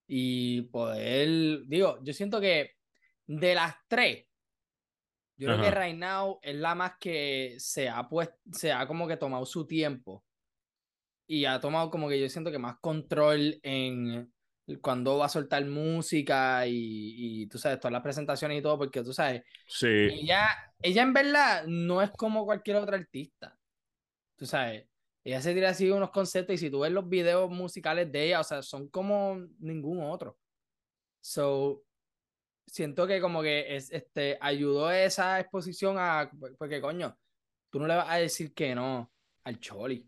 [0.08, 2.72] Y poder, digo, yo siento que
[3.30, 4.26] de las tres,
[5.38, 5.72] yo creo que.
[5.72, 9.68] Right Now es la más que se ha puesto, se ha como que tomado su
[9.68, 10.26] tiempo
[11.28, 14.34] y ha tomado como que yo siento que más control en
[14.82, 19.04] cuando va a soltar música y, y tú sabes, todas las presentaciones y todo, porque
[19.04, 20.48] tú sabes, Sí, ella,
[20.82, 23.58] ella en verdad no es como cualquier otra artista.
[24.36, 24.88] Tú sabes,
[25.24, 28.40] ella se tira así unos conceptos y si tú ves los videos musicales de ella,
[28.40, 30.38] o sea, son como ningún otro.
[31.22, 31.84] So,
[32.72, 37.18] siento que como que es, este, ayudó esa exposición a, porque coño,
[37.70, 39.12] tú no le vas a decir que no
[39.44, 40.08] al Choli,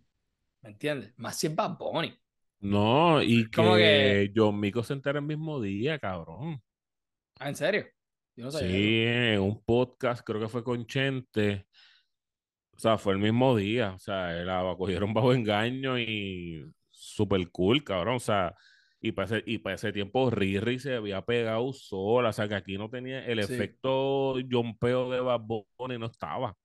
[0.62, 1.14] ¿me entiendes?
[1.18, 2.18] Más si es Bad Bunny.
[2.60, 6.62] No, y Como que, que- John Mico se entera el mismo día, cabrón.
[7.40, 7.86] Ah, ¿en serio?
[8.36, 8.70] Yo no sabía.
[8.70, 11.66] Sí, en un podcast, creo que fue con Chente.
[12.76, 13.94] O sea, fue el mismo día.
[13.96, 18.16] O sea, la cogieron bajo engaño y súper cool, cabrón.
[18.18, 18.56] O sea,
[19.02, 22.30] y para ese, y para ese tiempo Riri se había pegado sola.
[22.30, 23.54] O sea, que aquí no tenía el Sí.
[23.54, 26.56] efecto jumpeo de Bad Bunny, no estaba.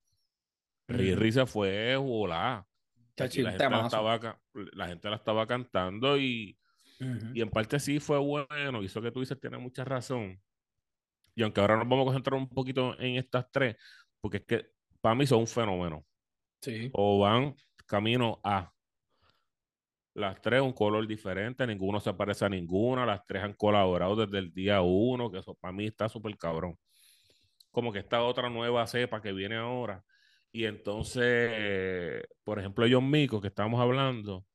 [0.89, 1.33] Riri Ujú.
[1.33, 1.97] se fue
[3.17, 6.59] Chachi, la gente la estaba, ca- la gente la estaba cantando y,
[7.33, 8.83] y en parte sí fue bueno.
[8.83, 10.39] Y eso que tú dices tiene mucha razón.
[11.35, 13.77] Y aunque ahora nos vamos a concentrar un poquito en estas tres,
[14.21, 14.67] porque es que
[15.01, 16.05] para mí son un fenómeno.
[16.61, 16.91] Sí.
[16.93, 17.55] O van
[17.87, 18.71] camino a
[20.17, 24.39] las tres un color diferente, ninguno se parece a ninguna, las tres han colaborado desde
[24.39, 26.79] el día uno, que eso para mí está súper cabrón.
[27.71, 30.03] Como que esta otra nueva cepa que viene ahora.
[30.51, 34.47] Y entonces, por ejemplo, John Mico, que estamos hablando,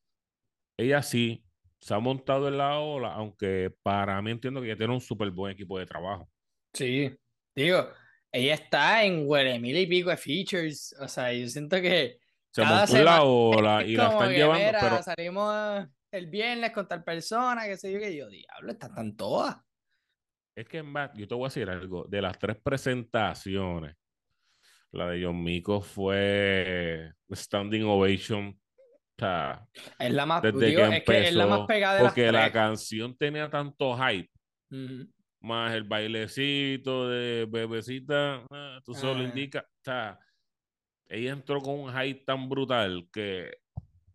[0.77, 1.45] ella sí
[1.79, 5.29] se ha montado en la ola, aunque para mí entiendo que ella tiene un súper
[5.29, 6.27] buen equipo de trabajo.
[6.73, 7.15] Sí.
[7.53, 7.87] Digo,
[8.31, 10.95] ella está en huele y pico features.
[10.99, 12.20] O sea, yo siento que
[12.51, 16.27] Se cada montó la ola es y la están que, llevando, mira, pero salimos el
[16.27, 19.57] viernes con tal persona, qué sé yo, que yo, diablo, están tan todas.
[20.55, 23.95] es que en verdad, yo te voy a decir algo, de las tres presentaciones,
[24.91, 29.65] la de John Mico fue Standing Ovation, o sea,
[29.97, 32.11] Es la más, desde digo, que es que es la más empezó, pegada de las
[32.11, 34.29] porque la canción tenía tanto hype,
[35.39, 39.23] más el bailecito de bebecita, ah, tú solo Ah.
[39.23, 40.19] indica, o sea,
[41.11, 43.57] ella entró con un hype tan brutal que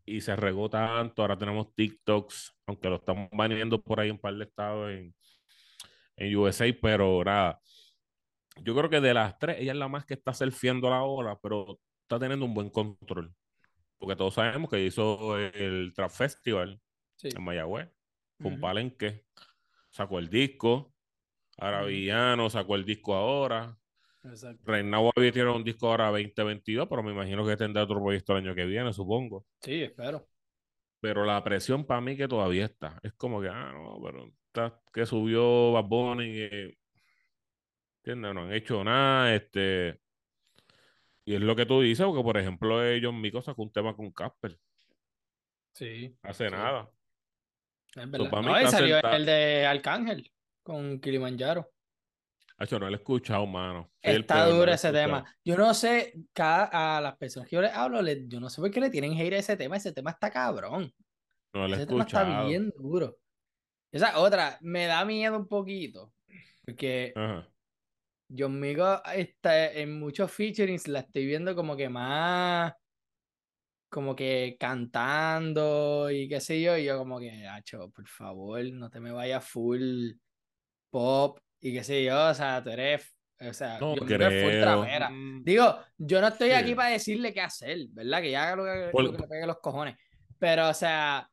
[0.08, 4.20] y se regó tanto, ahora tenemos TikToks, aunque lo estamos baneando por ahí en un
[4.20, 5.14] par de estados en,
[6.16, 7.60] en USA, pero nada,
[8.62, 11.38] yo creo que de las tres, ella es la más que está surfeando la ola,
[11.42, 13.34] pero está teniendo un buen control,
[13.98, 16.80] porque todos sabemos que hizo el Trap Festival
[17.16, 17.28] Sí.
[17.34, 17.88] en Mayagüez,
[18.38, 18.60] fue un Ujú.
[18.60, 19.24] palenque,
[19.90, 20.92] sacó el disco.
[21.86, 23.78] Villano sacó el disco ahora,
[24.30, 24.62] Exacto.
[24.64, 28.44] Reinao había tirado un disco ahora 2022, pero me imagino que tendrá otro proyecto el
[28.44, 29.46] año que viene, supongo.
[29.60, 30.26] Sí, espero.
[31.00, 32.98] Pero la presión para mí que todavía está.
[33.02, 36.78] Es como que, ah, no, pero está, que subió Bad Bunny, que,
[37.98, 38.34] ¿entiendes?
[38.34, 40.00] No han hecho nada, este...
[41.24, 43.96] Y es lo que tú dices, porque por ejemplo, eh, John Mico sacó un tema
[43.96, 44.58] con Casper,
[45.72, 46.16] Sí.
[46.22, 46.50] hace sí.
[46.50, 46.90] nada.
[47.94, 48.42] Es verdad.
[48.42, 50.30] No, y salió el de Arcángel
[50.62, 51.70] con Kilimanjaro.
[52.58, 53.90] Hacho, no lo he escuchado, mano.
[54.00, 55.24] Está no duro ese tema.
[55.44, 58.70] Yo no sé, cada, a las personas que yo les hablo, yo no sé por
[58.70, 59.76] qué le tienen hate a ese tema.
[59.76, 60.92] Ese tema está cabrón.
[61.52, 63.18] No lo he Ese tema está bien duro.
[63.92, 66.12] Esa otra, me da miedo un poquito.
[66.64, 67.46] Porque Ajá.
[68.36, 72.72] John Migo está en muchos featurings, la estoy viendo como que más,
[73.88, 78.90] como que cantando y qué sé yo, y yo como que, acho, por favor, no
[78.90, 80.12] te me vayas full
[80.90, 84.60] pop y qué sé yo, o sea, tú eres, o sea, No full creo.
[84.60, 85.10] trapera.
[85.10, 88.20] Mm, Digo, yo no estoy aquí para decirle qué hacer, ¿verdad?
[88.22, 89.96] Que ya haga lo que, Por- lo que le pegue los cojones.
[90.38, 91.28] Pero, o sea,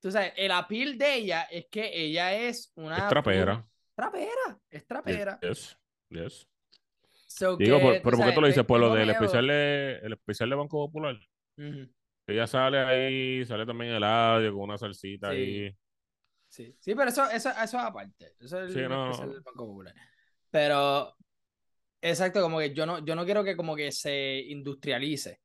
[0.00, 2.98] tú sabes, el appeal de ella es que ella es una...
[2.98, 3.66] Es trapera.
[3.94, 5.38] Trapera, es trapera.
[5.40, 5.78] Yes,
[6.10, 6.48] yes.
[7.26, 8.64] So Digo, que, por- tú pero ¿por qué tú lo dices?
[8.64, 11.16] Por lo del especial de, el especial de Banco Popular.
[12.26, 15.36] Ella sale ahí, sale también el audio con una salsita Sí.
[15.36, 15.76] ahí.
[16.54, 18.34] Sí, sí, pero eso, eso, eso es aparte.
[18.38, 19.34] Eso es el Sí, no, especial no.
[19.34, 19.92] del Banco Popular.
[20.52, 21.16] Pero,
[22.00, 25.40] exacto, como que yo no, yo no quiero que como que se industrialice.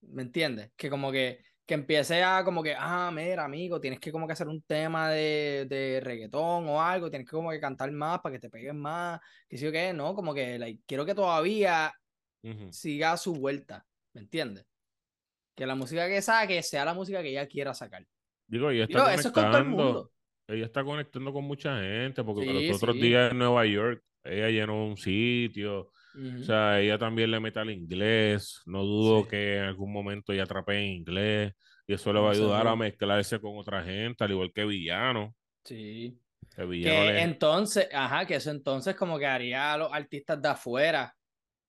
[0.00, 0.72] ¿Me entiendes?
[0.76, 4.32] Que como que, que empiece a como que, ah, mira, amigo, tienes que como que
[4.32, 8.32] hacer un tema de, de reggaetón o algo, tienes que como que cantar más para
[8.34, 11.92] que te peguen más, que sí o qué, no, como que like, quiero que todavía
[12.42, 12.70] Ujú.
[12.70, 14.66] siga su vuelta, ¿me entiendes?
[15.54, 18.06] Que la música que saque sea la música que ella quiera sacar.
[18.46, 20.12] Digo, ella está Digo, eso es con todo el mundo.
[20.48, 23.02] Ella está conectando con mucha gente, porque Sí, los otros sí.
[23.02, 25.90] días en Nueva York, ella llenó un sitio.
[26.40, 28.62] O sea, ella también le mete al inglés.
[28.64, 29.28] No dudo Sí.
[29.30, 31.52] que en algún momento ella atrape en inglés.
[31.86, 35.34] Y eso le va a ayudar a mezclarse con otra gente, al igual que Villano.
[35.64, 36.18] Sí.
[36.54, 37.22] Que Villano Que le.
[37.22, 41.14] entonces, ajá, que eso entonces como que haría a los artistas de afuera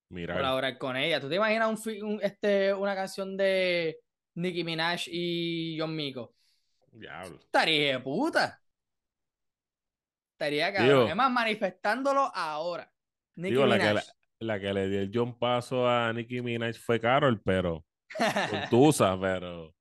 [0.10, 1.20] Mira, colaborar con ella.
[1.20, 3.98] ¿Tú te imaginas un, un, este, una canción de
[4.36, 6.34] Nicki Minaj y John Mico?
[7.00, 7.40] Diablo.
[7.40, 8.62] Estaría de puta.
[10.34, 10.88] Estaría cabrón.
[11.00, 12.92] Digo- Es más, manifestándolo ahora.
[13.36, 14.06] Nicki Digo, la que, Minaj.
[14.40, 17.86] la, la que le dio el John Paso a Nicki Minaj fue Carol, pero
[18.52, 19.74] con Tusa, pero.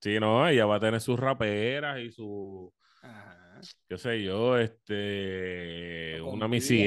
[0.00, 2.72] Sí, no, ella va a tener sus raperas y su.
[3.02, 3.60] Ajá.
[3.88, 6.84] qué sé yo, este, una Missy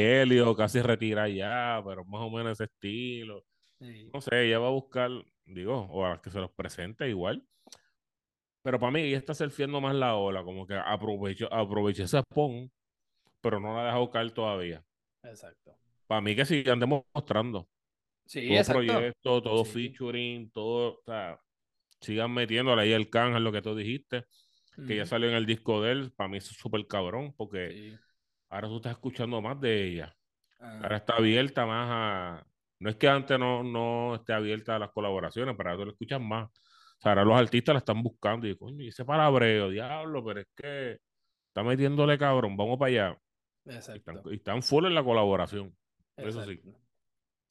[0.56, 3.44] casi retira ya, pero más o menos ese estilo.
[3.80, 4.10] Sí.
[4.14, 5.10] No sé, ella va a buscar,
[5.46, 7.44] digo, o a que se los presente igual.
[8.68, 12.70] Pero para mí ella está surfeando más la ola, como que aprovecho, aproveché ese spawn,
[13.40, 14.84] pero no la ha dejado caer todavía.
[15.24, 15.78] Exacto.
[16.06, 17.70] Para mí que sigan demostrando.
[18.26, 18.82] Sí, todo exacto.
[18.86, 19.72] proyecto, todo Sí.
[19.72, 21.40] featuring, todo, o sea,
[22.02, 24.26] sigan metiéndole ahí el cángel, lo que tú dijiste,
[24.86, 27.98] que ya salió en el disco de él, para mí es súper cabrón, porque Sí.
[28.50, 30.18] ahora tú estás escuchando más de ella.
[30.60, 30.80] Ajá.
[30.82, 32.48] Ahora está abierta más a...
[32.80, 35.92] No es que antes no, no esté abierta a las colaboraciones, pero ahora tú lo
[35.94, 36.50] escuchas más.
[36.98, 40.40] O sea, ahora los artistas la están buscando y coño, y ese palabreo, diablo, pero
[40.40, 41.00] es que
[41.48, 43.22] está metiéndole cabrón, vamos para allá.
[43.66, 44.32] Y están, Exacto.
[44.32, 45.76] y están full en la colaboración.
[46.16, 46.62] Eso sí.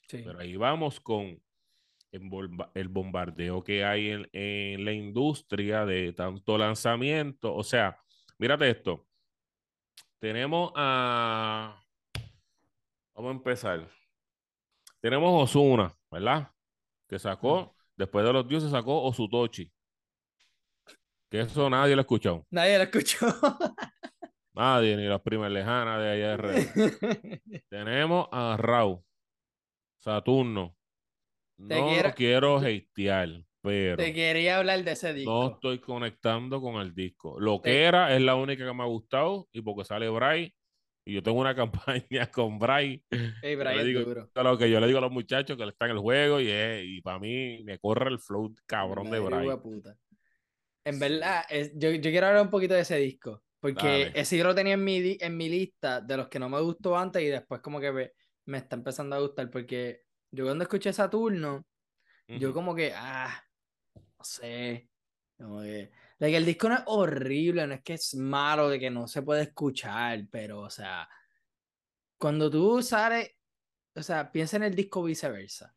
[0.08, 1.40] Pero ahí vamos con
[2.10, 7.54] el bombardeo que hay en, en la industria de tanto lanzamiento.
[7.54, 8.00] O sea,
[8.38, 9.06] mírate esto.
[10.18, 11.82] Tenemos a.
[13.14, 13.88] Vamos a empezar.
[15.00, 16.50] Tenemos Osuna, ¿verdad?
[17.06, 19.70] Que sacó, después de los dioses, sacó Osutochi.
[21.30, 22.46] Que eso nadie lo ha escuchado.
[22.50, 23.26] Nadie lo escuchó.
[24.54, 27.62] Nadie, ni las primas lejanas de allá de RD.
[27.68, 29.04] Tenemos a Rau,
[29.98, 30.74] Saturno.
[31.58, 35.46] Te No quiero- quiero hatear, pero Te quería hablar de ese no disco.
[35.54, 37.38] estoy conectando con el disco.
[37.38, 40.54] Lo Te- que era es la única que me ha gustado y porque sale Bray.
[41.06, 43.02] Y yo tengo una campaña con Bray.
[43.10, 44.00] Ey, Yo Brian le digo
[44.34, 46.84] lo que yo le digo a los muchachos que está en el juego y, es-
[46.84, 49.48] y para mí me corre el flow cabrón de Bray.
[50.84, 53.42] En verdad, es- yo, yo quiero hablar un poquito de ese disco.
[53.60, 54.12] Porque Dale.
[54.20, 56.96] ese yo lo tenía en mi, en mi lista de los que no me gustó
[56.96, 58.12] antes y después como que me,
[58.44, 59.50] me está empezando a gustar.
[59.50, 61.66] Porque yo cuando escuché Saturno,
[62.28, 62.54] yo Ujú.
[62.54, 63.42] como que, ah,
[63.94, 64.88] no sé.
[65.38, 68.90] Como que, que el disco no es horrible, no es que es malo, de que
[68.90, 71.08] no se puede escuchar, pero, o sea,
[72.18, 73.30] cuando tú sales,
[73.94, 75.74] o sea, piensa en el disco viceversa.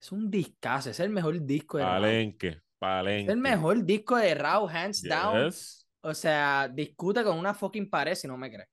[0.00, 1.92] Es un discazo, es el mejor disco de Raw.
[1.94, 3.32] Palenque, Es palenque.
[3.32, 5.50] el mejor disco de Raw, hands down.
[6.00, 8.68] O sea, discute con una fucking pared si no me crees.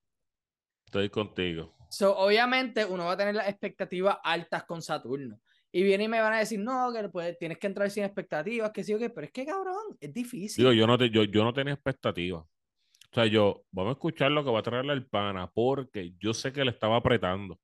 [0.86, 1.76] estoy contigo.
[1.89, 5.39] So, obviamente, uno va a tener las expectativas altas con Saturno.
[5.78, 8.71] Y viene y me van a decir, no, que pues, tienes que entrar sin expectativas,
[8.71, 10.63] que sí o qué, pero es que cabrón, es difícil.
[10.63, 12.43] Digo, yo no, te, yo, yo no tenía expectativas.
[12.45, 16.34] O sea, yo, vamos a escuchar lo que va a traerle el pana, porque yo
[16.34, 17.59] sé que le estaba apretando.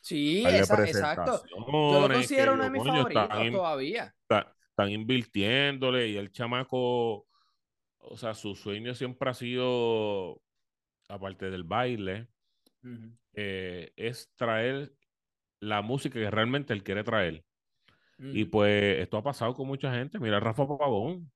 [0.00, 1.40] sí, esa- exacto.
[1.48, 4.14] Yo lo considero que uno de mis favoritos están todavía.
[4.22, 7.28] está- están invirtiéndole y el chamaco,
[7.98, 10.42] o sea, su sueño siempre ha sido,
[11.08, 12.26] aparte del baile,
[13.34, 14.92] eh, es traer
[15.60, 17.44] la música que realmente él quiere traer.
[18.18, 18.50] Y ujú.
[18.50, 20.18] pues esto ha pasado con mucha gente.
[20.18, 21.30] Mira, Rafa Pavón.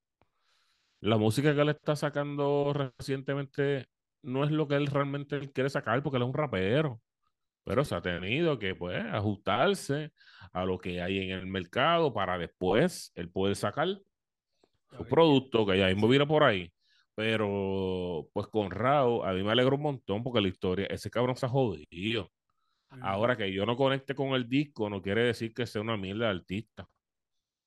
[1.00, 3.86] La música que él está sacando recientemente
[4.22, 7.00] no es lo que él realmente quiere sacar porque él es un rapero.
[7.64, 10.12] Pero se ha tenido que pues ajustarse
[10.52, 13.88] a lo que hay en el mercado para después él poder sacar
[14.96, 16.72] su producto que ya mismo viene por ahí.
[17.14, 21.36] Pero pues con Rao, a mí me alegra un montón porque la historia, ese cabrón
[21.36, 22.30] se ha jodido.
[23.00, 26.26] Ahora que yo no conecte con el disco no quiere decir que sea una mierda
[26.26, 26.88] de artista.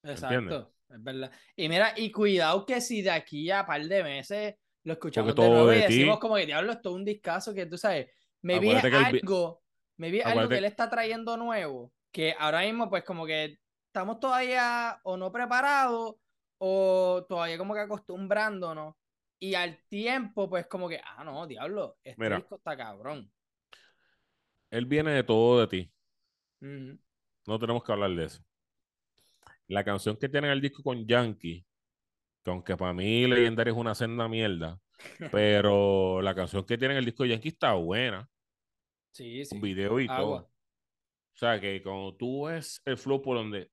[0.03, 1.32] Exacto, es verdad.
[1.55, 5.36] Y mira, y cuidado que si de aquí a par de meses lo escuchamos de
[5.36, 7.78] todo nuevo y de ti- decimos como que diablo, esto es un discazo que tú
[7.78, 8.07] sabes,
[8.41, 9.63] me vi algo,
[9.97, 13.57] me vi algo que él está trayendo nuevo, que ahora mismo pues como que
[13.88, 16.15] estamos todavía o no preparados
[16.59, 18.95] o todavía como que acostumbrándonos
[19.39, 22.38] y al tiempo pues como que, ah no, diablo, este Mira.
[22.38, 23.32] disco está cabrón.
[24.76, 25.91] Él viene de todo de ti.
[27.47, 28.43] No tenemos que hablar de eso.
[29.67, 31.65] La canción que tiene en el disco con Yankee,
[32.43, 34.80] que aunque para mí Legendaria es una senda mierda,
[35.32, 38.30] pero la canción que tiene en el disco de Yankee está buena,
[39.11, 39.49] Sí, sí.
[39.49, 40.17] con video y Agua.
[40.41, 40.51] todo.
[41.34, 43.71] O sea, que cuando tú ves el flow por donde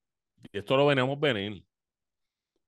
[0.53, 1.65] esto lo venimos venir.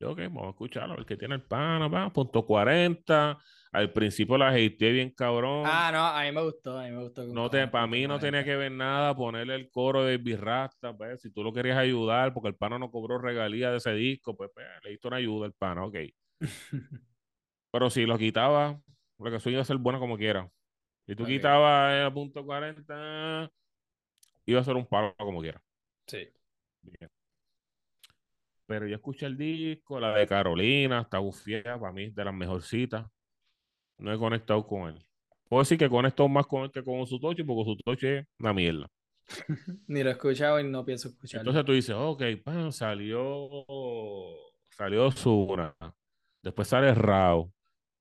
[0.05, 3.38] Yo, ok, vamos a escucharlo, ver qué tiene el pana, va, punto 40.
[3.72, 5.62] Al principio la hateé bien cabrón.
[5.64, 7.24] Ah, no, a mí me gustó, a mí me gustó.
[7.24, 11.22] No te, para mí no tenía que ver nada ponerle el coro de Birrasta, pues,
[11.22, 14.50] si tú lo querías ayudar, porque el pana no cobró regalía de ese disco, pues,
[14.52, 15.96] pues, le diste una ayuda al pana, ok.
[17.72, 18.78] Pero si lo quitaba,
[19.18, 20.50] la canción iba a ser buena como quiera.
[21.07, 23.50] Si tú quitabas el punto 40,
[24.44, 25.62] iba a ser un palo como quiera.
[26.07, 26.28] Sí.
[26.82, 27.11] Bien.
[28.67, 33.07] Pero yo escuché el disco, la de Carolina, está bufiada, para mí, de las mejorcitas.
[33.99, 35.07] No he conectado con él.
[35.49, 38.19] Puedo decir que he conectado más con él que con su toche, porque su toche
[38.19, 38.89] es una mierda.
[39.87, 41.51] Ni lo he escuchado y no pienso escucharlo.
[41.51, 43.49] Entonces tú dices, ok, pan, salió,
[44.71, 45.75] salió Zuna,
[46.43, 47.53] después sale Rao,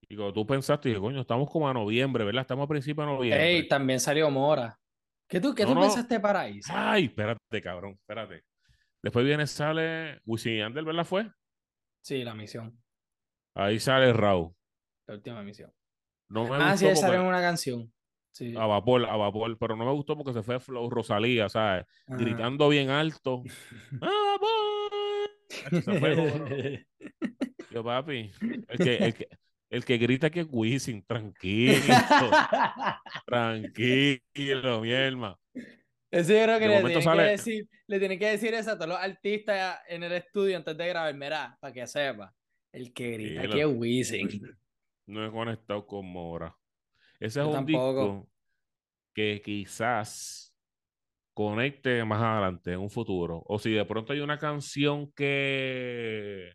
[0.09, 2.41] Y cuando tú pensaste, dije, coño, estamos como a noviembre, ¿verdad?
[2.41, 3.49] Estamos a principios de noviembre.
[3.51, 4.77] Ey, también salió Mora.
[5.27, 5.81] ¿Qué tú, qué No, tú no.
[5.81, 6.71] pensaste para eso?
[6.73, 8.43] Ay, espérate, cabrón, espérate.
[9.03, 11.05] Después viene, sale Wisin Yandel, ¿verdad?
[11.05, 11.29] Fue.
[12.01, 12.81] Sí, la misión.
[13.53, 14.53] Ahí sale Raúl.
[15.05, 15.71] La última misión.
[16.29, 17.93] No me Ah, sí, gustó salió en porque, una canción.
[18.31, 18.55] Sí.
[18.57, 21.85] a vapor, a vapor, pero no me gustó porque se fue Flow Rosalía, ¿sabes?
[22.07, 22.17] Ajá.
[22.17, 23.43] Gritando bien alto.
[24.01, 25.83] ¡A vapor!
[25.83, 26.87] Se fue
[27.71, 28.31] Yo, papi,
[28.69, 29.27] el que, el que,
[29.69, 31.73] el que grita que es Wisin, tranquilo,
[33.25, 35.39] tranquilo, mi hermano.
[36.13, 38.75] Eso yo creo que De le tienen que decir, le tienen que decir eso a
[38.75, 42.31] todos los artistas en el estudio antes de grabar, mira, para que sepa.
[42.71, 44.27] El que grita Sí, aquí es Wisin.
[45.05, 46.55] No he conectado con Mora.
[47.19, 47.91] Ese es un tampoco.
[47.91, 48.29] disco
[49.13, 50.55] que quizás
[51.33, 53.43] conecte más adelante, en un futuro.
[53.47, 56.53] O si de pronto hay una canción que,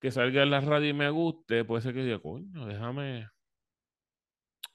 [0.00, 3.28] que salga en la radio y me guste, puede ser que diga, coño, déjame.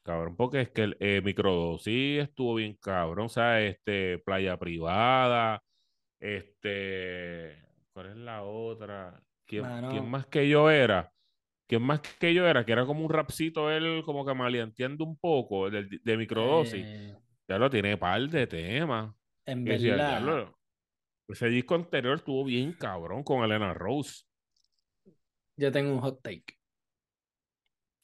[0.08, 5.62] Cabrón, porque es que el eh, microdosis estuvo bien cabrón, o sea, este, playa privada,
[6.18, 9.22] este, ¿cuál es la otra?
[9.46, 11.12] ¿Quién, quién más que yo era?
[11.68, 12.66] ¿Quién más que yo era?
[12.66, 16.86] Que era como un rapcito, él como que maleanteando un poco de, de microdosis.
[16.86, 17.14] Eh,
[17.50, 19.14] Ya lo tiene par de temas.
[19.46, 20.58] en verdad, "Diablo,
[21.28, 24.24] ese disco anterior estuvo bien cabrón con Elena Rose.
[25.58, 26.57] yo tengo un hot take.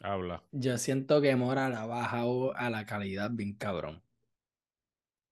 [0.04, 0.44] Habla.
[0.52, 4.04] Yo siento que Mora la ha bajado a la calidad bien cabrón.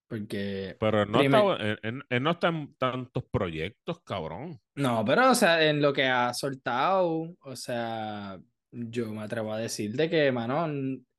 [0.07, 4.59] Porque Pero él no, Primer- está, él- él- él no está en tantos proyectos, cabrón.
[4.75, 8.37] No, pero o sea, en lo que ha soltado, o sea,
[8.71, 10.67] yo me atrevo a decir de que, mano,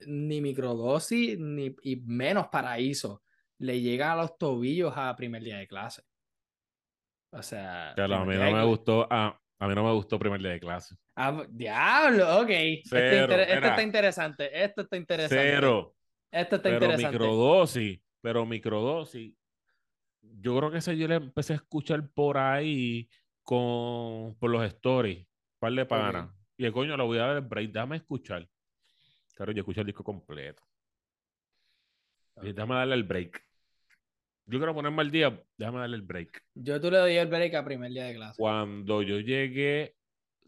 [0.07, 3.23] ni microdosis ni y menos paraíso
[3.59, 6.03] le llegan a los tobillos a primer día de clase.
[7.33, 10.41] O sea, Que a mí no me gustó, a, a mí no me gustó primer
[10.41, 10.97] día de clase.
[11.15, 12.49] Ah, diablo, ok.
[12.51, 14.65] Esto, Cero, inter- esto está interesante.
[14.65, 15.45] Esto está interesante.
[15.51, 15.95] Cero.
[16.31, 17.19] Esto está Pero interesante.
[17.19, 19.35] microdosis, pero microdosis.
[20.23, 23.09] Yo creo que ese yo le empecé a escuchar por ahí
[23.43, 25.27] con por los stories,
[25.59, 26.31] par de panas.
[26.57, 28.49] Y el coño, lo voy a dar el break, dame escuchar.
[29.35, 30.63] Claro, yo escuché el disco completo.
[32.37, 32.55] Y Ok.
[32.55, 33.43] déjame darle el break.
[34.47, 36.43] Yo quiero ponerme al día, déjame darle el break.
[36.55, 38.37] Yo tú le doy el break a primer día de clase.
[38.39, 39.95] Cuando yo llegué,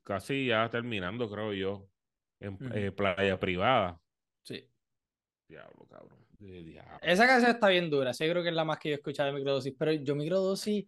[0.05, 1.89] casi ya terminando, creo yo,
[2.41, 4.01] en eh, playa privada.
[4.43, 4.71] Sí.
[5.49, 6.19] Diablo, cabrón.
[6.39, 6.99] diablo.
[7.03, 8.13] Esa canción está bien dura.
[8.13, 9.75] Sí, creo que es la más que yo he escuchado de microdosis.
[9.79, 10.87] Pero yo microdosis.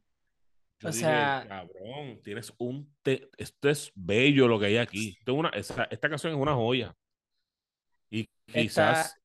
[0.78, 2.94] Yo o dije, sea- cabrón, tienes un...
[3.02, 5.16] te- Esto es bello lo que hay aquí.
[5.18, 5.48] Esto es una...
[5.50, 6.94] esa- esta canción es una joya.
[8.10, 9.18] Y quizás,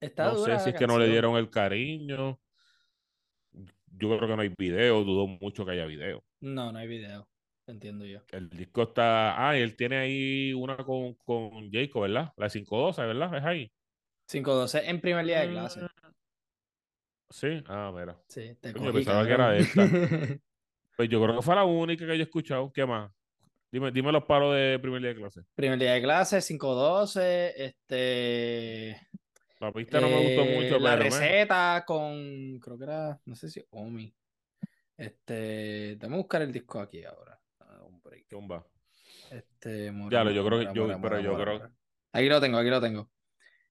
[0.00, 2.38] Está no sé si es que no le dieron el cariño.
[3.52, 6.22] Yo creo que no hay video, dudo mucho que haya video.
[6.40, 7.26] No, no hay video.
[7.66, 8.20] Entiendo yo.
[8.30, 9.48] El disco está...
[9.48, 12.32] Ah, y él tiene ahí una con, con Jacob, ¿verdad?
[12.36, 13.36] La de 512, ¿verdad?
[13.36, 13.72] Es ahí.
[14.26, 15.80] 512 en primer día de clase.
[15.82, 16.06] Ah,
[17.30, 18.16] Sí, ah, mira.
[18.28, 19.82] Sí, te cogí, pensaba que era esta.
[20.96, 22.72] Pues yo creo que fue la única que yo he escuchado.
[22.72, 23.12] ¿Qué más?
[23.70, 25.42] Dime, dime los palos de primer día de clase.
[25.54, 27.64] primer día de clase, 512.
[27.66, 29.08] Este.
[29.60, 32.58] La pista no me gustó eh, mucho, La pero receta con.
[32.60, 33.20] Creo que era.
[33.26, 34.10] No sé si Omi.
[34.96, 35.96] Este.
[35.96, 37.35] Déjame buscar el disco aquí ahora.
[38.26, 38.30] Ah.
[38.30, 38.66] Zumba.
[39.30, 39.92] Este.
[40.10, 41.70] Ya, lo- yo creo que- yo- Mora, pero Mora, yo Mora, creo-.
[42.12, 43.10] Aquí lo tengo, aquí lo tengo.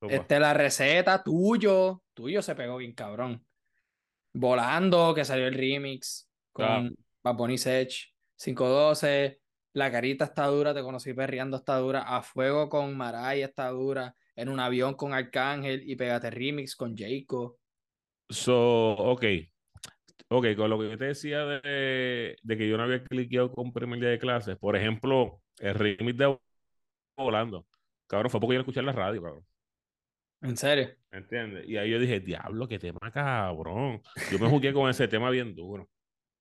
[0.10, 2.03] Este, la receta, tuyo.
[2.14, 3.45] Tuyo se pegó bien cabrón.
[4.34, 6.51] Volando, que salió el remix Ah.
[6.53, 8.14] con Bad Bunny Sech.
[8.38, 9.39] 512.
[9.74, 12.01] La carita está dura, te conocí perreando está dura.
[12.03, 14.16] A fuego con Maraya está dura.
[14.36, 17.58] En un avión con Arcángel y Pégate Remix con Jayco.
[18.30, 19.24] So, ok.
[20.30, 23.71] Ok, con lo que yo te decía de, de que yo no había cliqueado con
[23.71, 26.38] primer día de clase, por ejemplo, el remix de
[27.17, 27.67] Volando.
[28.07, 29.45] Cabrón, fue porque yo lo escuché en la radio, cabrón.
[30.41, 30.89] En serio.
[31.11, 31.67] ¿Me entiendes?
[31.67, 34.01] Y ahí yo dije, diablo, qué tema cabrón.
[34.32, 35.84] Yo me jugué con ese tema bien duro.
[35.84, 35.86] A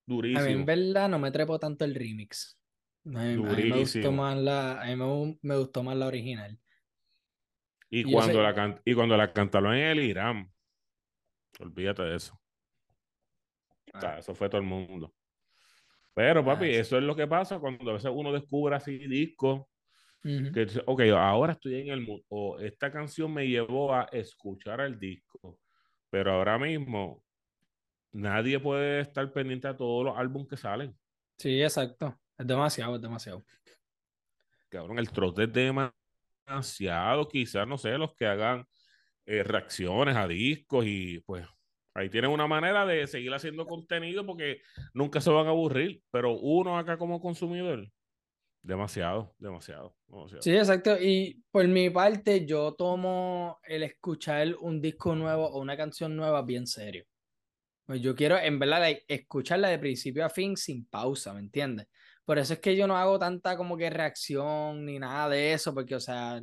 [0.05, 0.49] mí Durísimo.
[0.49, 2.59] en verdad no me trepo tanto el remix.
[3.05, 4.11] A mí, a mí me gustó Durísimo.
[4.11, 6.59] más la, a mí me, me gustó más la original.
[7.89, 10.51] Y cuando sé- la can- y cuando la cantaron en el Irán,
[11.59, 12.39] olvídate de eso.
[14.01, 14.19] Ah.
[14.19, 15.13] eso fue todo el mundo.
[16.13, 19.63] Pero, Ah, papi, eso es lo que pasa cuando a veces uno descubre así discos
[20.23, 24.81] que dice, ok, ahora estoy en el mood, o esta canción me llevó a escuchar
[24.81, 25.59] el disco,
[26.09, 27.23] pero ahora mismo
[28.11, 30.97] nadie puede estar pendiente a todos los álbumes que salen.
[31.37, 32.19] Sí, exacto.
[32.37, 33.45] Es demasiado, es demasiado.
[34.69, 35.53] Cabrón, el trote es
[36.47, 38.65] demasiado, quizás, no sé, los que hagan
[39.27, 41.45] eh, reacciones a discos y pues
[41.95, 44.61] ahí tienen una manera de seguir haciendo contenido porque
[44.93, 47.89] nunca se van a aburrir, pero uno acá como consumidor,
[48.61, 50.41] Demasiado, demasiado, demasiado.
[50.41, 50.97] Sí, exacto.
[50.99, 56.41] Y por mi parte, yo tomo el escuchar un disco nuevo o una canción nueva
[56.41, 57.05] bien serio.
[57.85, 61.87] Pues yo quiero, en verdad, escucharla de principio a fin sin pausa, ¿me entiendes?
[62.25, 65.71] Por eso es que yo no hago tanta como que reacción ni nada de eso,
[65.71, 66.41] porque, o sea,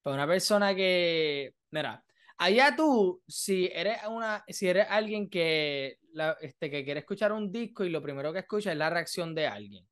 [0.00, 2.02] para una persona que, mira,
[2.40, 7.52] allá tú, si eres una, si eres alguien que, la, este, que quiere escuchar un
[7.52, 9.86] disco y lo primero que escucha es la reacción de alguien,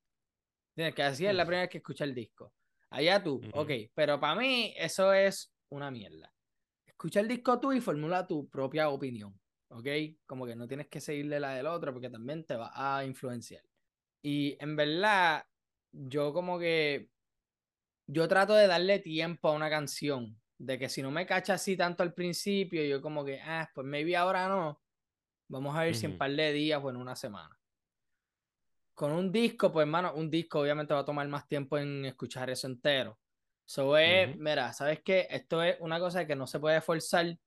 [0.70, 0.94] ¿entiendes?
[0.94, 2.54] Que así es la primera vez que escucha el disco.
[2.90, 6.32] Allá tú, ok, pero para mí eso es una mierda.
[6.86, 9.38] Escucha el disco tú y formula tu propia opinión,
[9.68, 9.86] ¿ok?
[10.24, 13.62] Como que no tienes que seguirle la del otro porque también te va a influenciar.
[14.22, 15.44] Y en verdad,
[15.92, 17.10] yo como que,
[18.06, 21.76] yo trato de darle tiempo a una canción, de que si no me cacha así
[21.76, 24.80] tanto al principio, yo como que, ah, pues maybe ahora no,
[25.48, 27.58] vamos a ver si en par de días o en una semana.
[28.94, 32.50] Con un disco, pues hermano, un disco obviamente va a tomar más tiempo en escuchar
[32.50, 33.18] eso entero.
[33.64, 34.42] So es, Ujú.
[34.42, 35.28] mira, ¿sabes qué?
[35.30, 37.38] Esto es una cosa que no se puede forzar.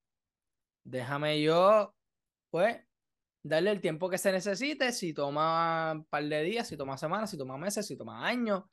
[0.83, 1.93] Déjame yo,
[2.49, 2.77] pues,
[3.43, 4.93] darle el tiempo que se necesite.
[4.93, 8.63] Si toma un par de días, si toma semanas, si toma meses, si toma años,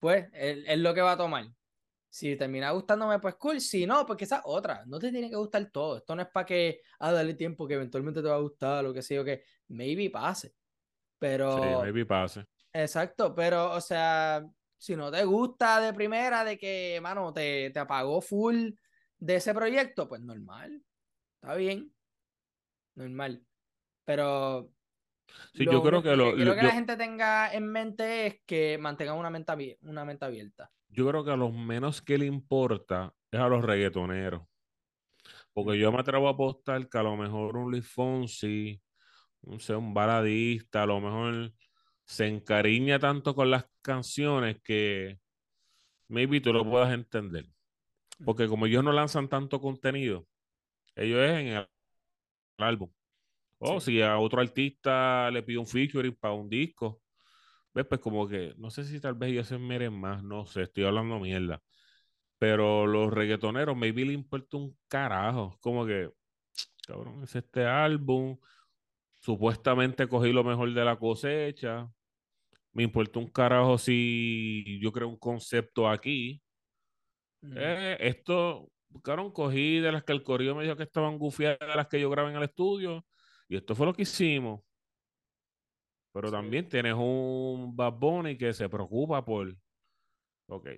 [0.00, 1.46] pues es, es lo que va a tomar.
[2.08, 3.60] Si termina gustándome, pues cool.
[3.60, 4.84] Si no, pues esa otra.
[4.86, 5.98] No te tiene que gustar todo.
[5.98, 8.92] Esto no es para que, ah, dale tiempo que eventualmente te va a gustar, lo
[8.94, 10.48] que sea, o que maybe pase.
[10.48, 10.54] Sí,
[11.18, 12.44] Pero, maybe pase.
[12.72, 14.46] exacto, pero, o sea,
[14.78, 18.70] si no te gusta de primera, de que, mano, te, te apagó full
[19.18, 20.82] de ese proyecto, pues normal.
[21.40, 21.92] Está bien.
[22.94, 23.44] Normal.
[24.04, 24.70] Pero
[25.54, 28.26] Sí, lo, yo creo que lo que lo- que la yo, gente tenga en mente
[28.26, 30.70] es que mantengan una mente, una mente abierta.
[30.88, 34.42] Yo creo que a los menos que le importa es a los reggaetoneros.
[35.52, 38.80] Porque yo me atrevo a apostar que a lo mejor un Luis Fonsi,
[39.42, 41.52] no sé, un baladista, a lo mejor
[42.04, 45.18] se encariña tanto con las canciones que
[46.08, 47.46] maybe tú lo puedas entender.
[48.24, 50.26] Porque como ellos no lanzan tanto contenido,
[50.94, 51.68] ellos es en el
[52.58, 52.90] álbum.
[53.58, 53.92] O Sí.
[53.92, 57.02] si a otro artista le pide un featuring para un disco,
[57.76, 60.62] ves, pues como que, no sé si tal vez ellos se meren más, no sé,
[60.62, 61.62] estoy hablando mierda.
[62.38, 65.58] Pero los reggaetoneros, maybe le importa un carajo.
[65.60, 66.10] Como que,
[66.88, 68.38] cabrón, es este álbum.
[69.16, 71.88] Supuestamente cogí lo mejor de la cosecha.
[72.72, 76.42] Me importa un carajo si yo creo un concepto aquí.
[77.42, 77.54] Ujú.
[77.56, 78.70] Eh, esto,
[79.02, 82.00] cabrón, cogí de las que el correo me dijo que estaban gufiadas de las que
[82.00, 83.04] yo grabé en el estudio.
[83.48, 84.65] Y esto fue lo que hicimos.
[86.16, 89.54] Pero Sí, también tienes un Bad Bunny que se preocupa por,
[90.48, 90.68] ok,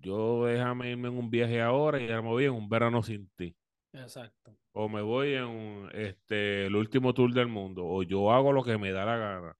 [0.00, 3.30] yo déjame irme en un viaje ahora y ya me voy en un verano sin
[3.36, 3.54] ti.
[3.92, 4.56] exacto.
[4.72, 7.86] O me voy en un, este, el último tour del mundo.
[7.86, 9.56] O yo hago lo que me da la gana.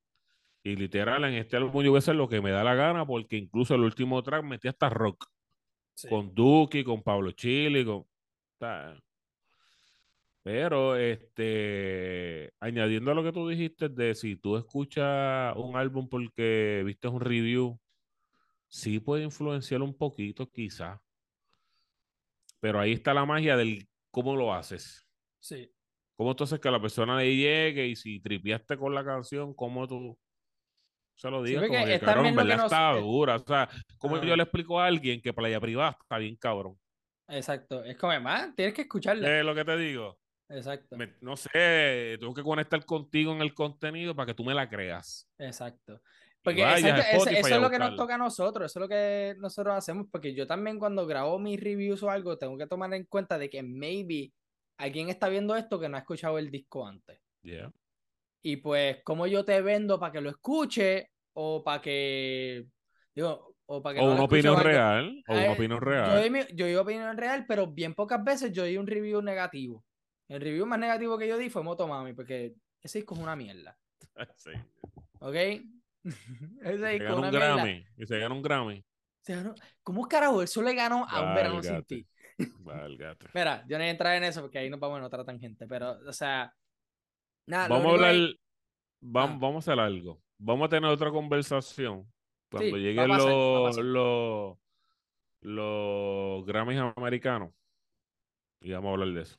[0.64, 3.06] Y literal, en este álbum yo voy a hacer lo que me da la gana
[3.06, 5.26] porque incluso el último track metí hasta rock.
[5.94, 6.08] Sí.
[6.08, 8.04] Con Duki, con Pablo Chile, con...
[10.42, 16.82] Pero, este, añadiendo a lo que tú dijiste de si tú escuchas un álbum porque
[16.86, 17.78] viste un review,
[18.68, 20.98] sí puede influenciar un poquito, quizás.
[22.60, 25.06] Pero ahí está la magia del cómo lo haces.
[25.40, 25.72] Sí.
[26.16, 29.86] Cómo tú haces que la persona le llegue y si tripiaste con la canción, cómo
[29.88, 30.18] tú
[31.16, 32.64] se lo Sí, digas como porque que, es cabrón, que verdad nos.
[32.66, 33.36] está eh, dura.
[33.36, 33.68] O sea,
[33.98, 36.78] como yo le explico a alguien que playa privada está bien cabrón.
[37.28, 37.84] exacto.
[37.84, 39.34] Es como, más, tienes que escucharla.
[39.40, 40.19] Es lo que te digo.
[40.50, 40.96] Exacto.
[40.96, 44.68] Me- no sé, tengo que conectar contigo en el contenido para que tú me la
[44.68, 45.28] creas.
[45.38, 46.00] Exacto.
[46.42, 49.76] Porque exacto, eso, es lo que nos toca a nosotros, eso es lo que nosotros
[49.76, 53.36] hacemos, porque yo también cuando grabo mis reviews o algo, tengo que tomar en cuenta
[53.36, 54.32] de que maybe
[54.78, 57.20] alguien está viendo esto que no ha escuchado el disco antes.
[57.42, 57.70] Yeah.
[58.42, 62.64] Y pues, ¿cómo yo te vendo para que lo escuche o para que,
[63.14, 64.68] digo, o para que O no una opinión algo?
[64.68, 66.48] real, o una opinión yo, doy real.
[66.54, 69.84] yo doy opinión real, pero bien pocas veces yo doy un review negativo.
[70.30, 73.76] El review más negativo que yo di fue Motomami, porque ese disco es una mierda.
[74.36, 74.50] Sí.
[75.18, 75.34] ¿Ok?
[76.62, 77.54] ese se disco es una mierda.
[77.56, 77.86] Grammy.
[77.96, 78.78] Y se gana un Grammy.
[78.78, 82.06] O sea, no- ¿Cómo carajo eso le ganó a un verano sin ti?
[82.60, 83.26] Válgate.
[83.34, 85.66] Mira, yo no voy a entrar en eso porque ahí nos vamos en otra tangente,
[85.66, 86.54] pero, o sea,
[87.46, 88.34] nada, Vamos a hablar,
[89.00, 90.22] vamos, Ah, vamos a hacer algo.
[90.38, 92.10] Vamos a tener otra conversación
[92.50, 94.58] cuando sí, a lleguen pasar, a los, los,
[95.40, 97.52] los Grammys americanos.
[98.60, 99.38] Y vamos a hablar de eso.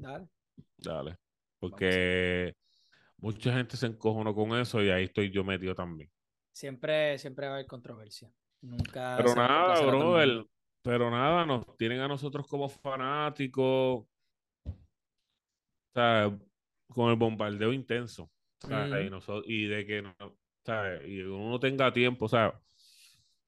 [0.00, 0.28] Dale,
[0.78, 1.16] Dale.
[1.58, 2.54] Porque
[3.18, 6.10] mucha gente se encojonó con eso y ahí estoy yo metido también.
[6.52, 8.32] Siempre, siempre va a haber controversia.
[8.62, 10.46] Nunca Pero nada, brother.
[10.82, 14.06] Pero nada, nos tienen a nosotros como fanáticos.
[14.64, 16.38] O sea,
[16.88, 18.30] con el bombardeo intenso.
[18.58, 19.10] Sea, y, Ujú.
[19.16, 21.08] nosotros, y de que no- o ¿sabes?
[21.08, 22.58] Y uno tenga tiempo, o sea,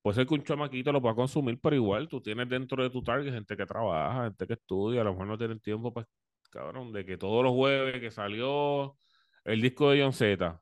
[0.03, 3.03] puede ser que un chamaquito lo pueda consumir, pero igual tú tienes dentro de tu
[3.03, 6.07] target gente que trabaja, gente que estudia, a lo mejor no tienen tiempo, pues,
[6.53, 8.97] cabrón, de que todos los jueves que salió
[9.45, 10.61] el disco de John Z.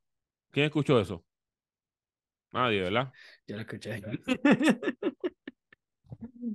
[0.51, 1.25] ¿Quién escuchó eso?
[2.53, 3.13] Nadie, ¿verdad?
[3.47, 4.01] Yo lo escuché.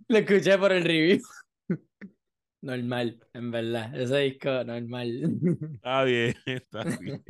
[0.08, 1.22] lo escuché por el review.
[2.62, 3.96] Normal, en verdad.
[3.96, 5.38] Ese disco, normal.
[5.76, 7.24] Está bien, está bien.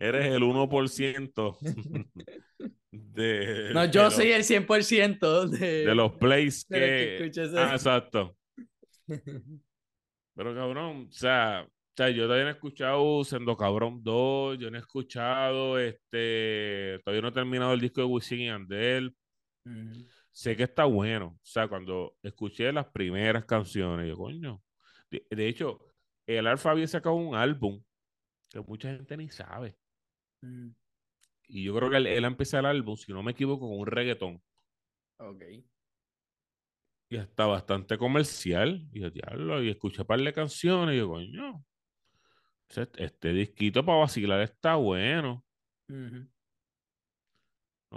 [0.00, 1.58] Eres el 1%
[2.90, 3.70] de.
[3.72, 8.36] No, yo soy el 100% de, de los plays los que Ah, exacto.
[10.34, 14.70] Pero cabrón, o sea, o sea, yo todavía no he escuchado Sendo Cabrón 2, yo
[14.70, 17.00] no he escuchado este.
[17.04, 19.16] Todavía no he terminado el disco de Wisin y Andel.
[20.32, 21.26] Sé que está bueno.
[21.36, 24.62] O sea, cuando escuché las primeras canciones, yo, coño.
[25.10, 25.78] De, de hecho,
[26.26, 27.82] el Alfa había sacado un álbum
[28.50, 29.76] que mucha gente ni sabe.
[30.42, 30.70] Mm,
[31.48, 33.86] Y yo creo que él, él empezó el álbum, si no me equivoco, con un
[33.86, 34.42] reggaetón.
[35.18, 35.64] Ok.
[37.14, 38.88] Y está bastante comercial.
[38.92, 40.96] Y yo, diablo, y escuché un par de canciones.
[40.96, 41.64] Y yo, coño.
[42.96, 45.44] Este, disquito para vacilar está bueno.
[45.88, 46.26] No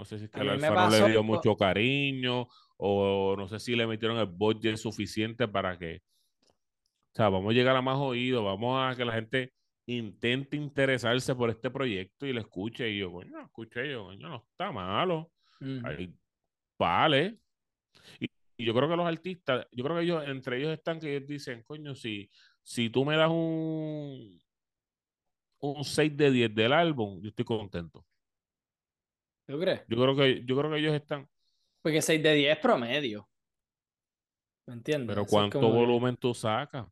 [0.04, 2.46] sé si es que A el mí me Alfa no le dio mucho cariño
[2.76, 7.54] o no sé si le metieron el budget suficiente para que, o sea, vamos a
[7.54, 9.52] llegar a más oídos, vamos a que la gente
[9.86, 12.88] intente interesarse por este proyecto y lo escuche.
[12.88, 15.32] Y yo, coño, escuché yo, coño, no está malo.
[18.20, 18.28] Y,
[18.58, 21.28] y yo creo que los artistas, yo creo que ellos, entre ellos están que ellos
[21.28, 22.28] dicen, coño, si,
[22.60, 24.36] si tú me das un,
[25.60, 28.04] un 6 de 10 del álbum, yo estoy contento.
[29.46, 29.84] ¿Tú crees?
[29.88, 31.28] Yo creo que, yo creo que ellos están,
[31.80, 33.28] Porque 6 de 10 es promedio.
[34.66, 35.14] ¿Me entiendes?
[35.14, 36.84] pero Eso ¿cuánto como volumen tú sacas?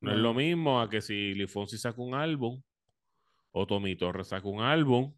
[0.00, 2.60] No es lo mismo a que si Lifonsi saca un álbum
[3.52, 5.16] o Tommy Torres saca un álbum,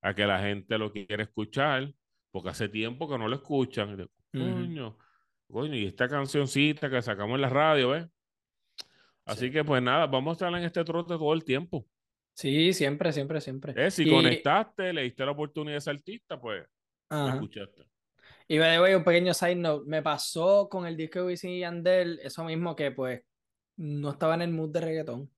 [0.00, 1.92] a que la gente lo quiere escuchar,
[2.38, 3.90] porque hace tiempo que no lo escuchan.
[3.92, 4.08] Y de.
[4.32, 4.98] Coño,
[5.50, 8.06] coño, y esta cancioncita que sacamos en la radio, ¿ves?
[9.24, 9.52] Así Sí.
[9.52, 11.86] que pues nada, vamos a estar en este trote todo el tiempo.
[12.34, 13.74] Sí, siempre, siempre, siempre.
[13.76, 16.64] Eh, Si Y- conectaste, le diste la oportunidad a ese artista, pues
[17.10, 17.34] Ajá.
[17.34, 17.88] escuchaste.
[18.46, 21.60] Y by the un pequeño side note, me pasó con el disco de Wisin y
[21.60, 23.22] Yandel, eso mismo que pues
[23.76, 25.30] no estaba en el mood de reggaetón.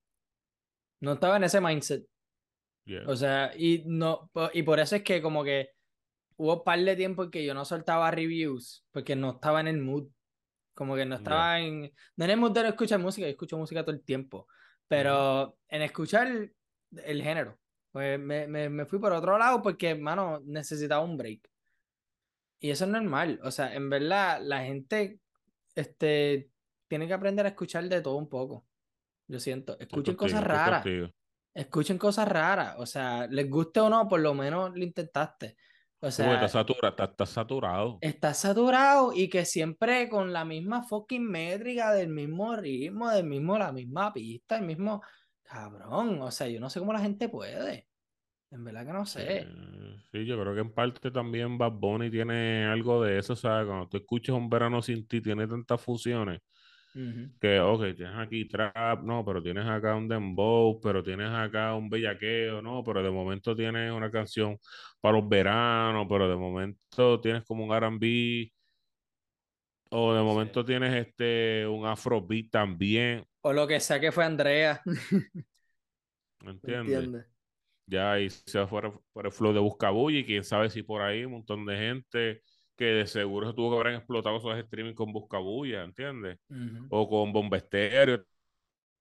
[1.00, 2.06] No estaba en ese mindset.
[2.84, 3.02] Yeah.
[3.06, 5.70] O sea, y no, y por eso es que como que
[6.40, 9.68] hubo un par de tiempo en que yo no soltaba reviews, porque no estaba en
[9.68, 10.08] el mood.
[10.72, 11.92] Como que no estaba en.
[12.16, 14.46] No en el mood de no escuchar música, yo escucho música todo el tiempo.
[14.88, 16.54] Pero en escuchar el,
[17.04, 17.58] el género.
[17.92, 21.50] Pues me, me, me fui por otro lado porque, mano, necesitaba un break.
[22.60, 23.38] Y eso es normal.
[23.42, 25.20] O sea, en verdad, la gente
[25.74, 26.50] este,
[26.88, 28.64] tiene que aprender a escuchar de todo un poco.
[29.26, 29.78] Yo siento.
[29.78, 30.86] Escuchen contigo, cosas raras.
[31.52, 32.76] Escuchen cosas raras.
[32.78, 35.56] O sea, les guste o no, por lo menos lo intentaste.
[36.02, 37.98] O sea, está satura- está- está saturado.
[38.00, 43.58] estás saturado y que siempre con la misma fucking métrica, del mismo ritmo, del mismo,
[43.58, 45.02] la misma pista, el mismo.
[45.42, 46.22] Cabrón.
[46.22, 47.86] O sea, yo no sé cómo la gente puede.
[48.52, 49.46] En verdad que no sé.
[50.10, 53.66] Sí, yo creo que en parte también Bad Bunny tiene algo de eso, ¿sabes?
[53.66, 56.40] Cuando tú escuchas Un Verano Sin Ti, tiene tantas fusiones
[57.40, 61.88] Que, ok, tienes aquí trap, no, pero tienes acá un dembow, pero tienes acá un
[61.88, 64.58] bellaqueo, no, pero de momento tienes una canción
[65.00, 68.52] para los veranos, pero de momento tienes como un R&B,
[69.90, 70.24] o de Sí.
[70.24, 74.82] momento tienes este, un afrobeat también, O lo que sea que fue Andrea.
[76.40, 77.10] ¿me ¿Me entiendes?
[77.10, 77.26] entiendes?
[77.86, 78.82] Ya ahí se fue
[79.12, 82.42] por el flow de Buscabulla y quién sabe si por ahí un montón de gente
[82.80, 86.38] que de seguro se tuvo que haber explotado esos streaming con Buscabulla, ¿entiendes?
[86.88, 88.24] O con Bomba Estéreo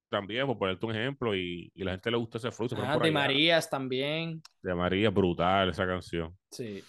[0.10, 3.08] también, por ponerte un ejemplo, y, y la gente le gusta ese Ajá, por de
[3.08, 3.12] allá.
[3.12, 4.42] Marías también.
[4.62, 6.38] De María, brutal esa canción.
[6.52, 6.84] Sí,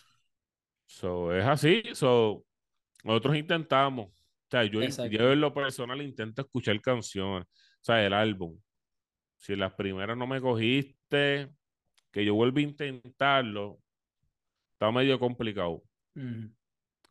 [0.85, 2.45] So, es así, so,
[3.05, 4.13] nosotros intentamos, o
[4.51, 8.59] sea, yo, yo en lo personal intento escuchar canciones, o sea, el álbum.
[9.37, 11.51] Si las primeras no me cogiste,
[12.11, 13.79] que yo vuelva a intentarlo,
[14.73, 15.85] está medio complicado.
[16.17, 16.51] Ujú.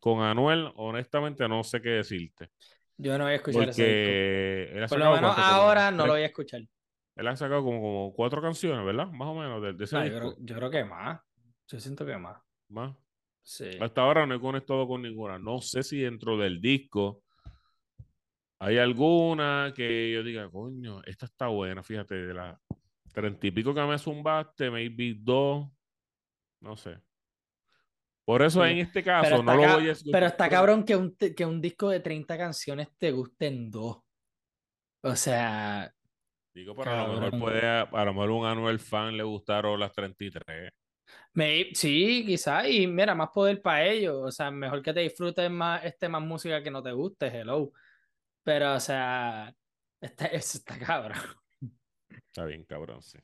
[0.00, 2.48] Con Anuel, honestamente, no sé qué decirte.
[2.96, 3.94] Yo no voy a escuchar ese disco.
[3.94, 6.62] Porque él ha Por lo menos como ahora no lo voy a escuchar.
[7.16, 9.08] Él ha sacado como, como cuatro canciones, ¿verdad?
[9.08, 10.18] Más o menos de, de ese No, yo, disco.
[10.34, 11.20] creo, yo creo que más.
[11.68, 12.42] Yo siento que más.
[12.68, 12.96] Más.
[13.42, 13.70] Sí.
[13.80, 15.38] Hasta ahora no he conectado con ninguna.
[15.38, 17.22] No sé si dentro del disco
[18.58, 22.58] hay alguna que yo diga, coño, esta está buena, fíjate, de las
[23.12, 25.66] treinta y pico que me zumbaste, maybe dos,
[26.60, 26.98] no sé.
[28.24, 28.70] Por eso Sí.
[28.70, 30.12] en este caso está, no lo voy a escuchar.
[30.12, 33.98] pero está cabrón que un, que un disco de 30 canciones te gusten dos.
[35.02, 35.92] O sea,
[36.54, 39.92] Digo, pero a lo mejor puede, a lo mejor un Anuel fan le gustaron las
[39.92, 40.70] 33.
[41.34, 45.50] Me, sí, quizás, y mira, más poder para ellos, o sea, mejor que te disfrutes
[45.50, 47.72] más, este, más música que no te guste, hello.
[48.42, 49.54] Pero, o sea,
[50.00, 51.18] este, eso está cabrón.
[52.10, 53.18] Está bien, cabrón, sí.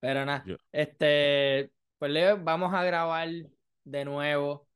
[0.00, 3.28] Pero nada, Yo- este, pues Leo, vamos a grabar
[3.86, 4.68] de nuevo,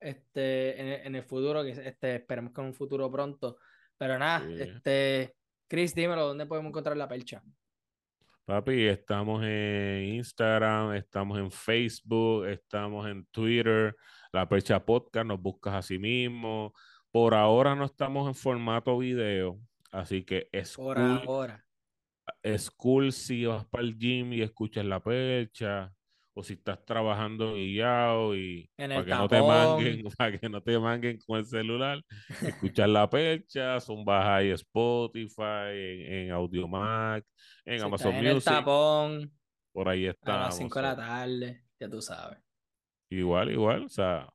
[0.00, 3.56] este, en, el- en el futuro, que este, esperemos que en un futuro pronto.
[3.96, 4.56] Pero nada, Sí.
[4.60, 5.34] este,
[5.68, 7.42] Chris, dímelo, ¿dónde podemos encontrar la percha?
[8.44, 13.96] Papi, estamos en Instagram, estamos en Facebook, estamos en Twitter,
[14.32, 16.72] La Percha Podcast, nos buscas así mismo.
[17.10, 19.58] Por ahora no estamos en formato video,
[19.90, 21.64] así que es Por cool, ahora.
[22.42, 25.92] es cool si vas para el gym y escuchas La Percha,
[26.38, 30.48] o si estás trabajando guiado y En para el que no te manguen, para que
[30.50, 32.02] no te manguen con el celular,
[32.42, 37.24] escuchar La Percha, son bajas ahí Spotify, en, en Audiomack,
[37.64, 38.44] en Si Amazon en el Music.
[38.44, 39.32] tapón
[39.72, 40.40] Por ahí a estamos.
[40.46, 42.38] las 5 de la tarde, ya tú sabes.
[43.10, 43.84] Igual, igual.
[43.84, 44.28] O sea,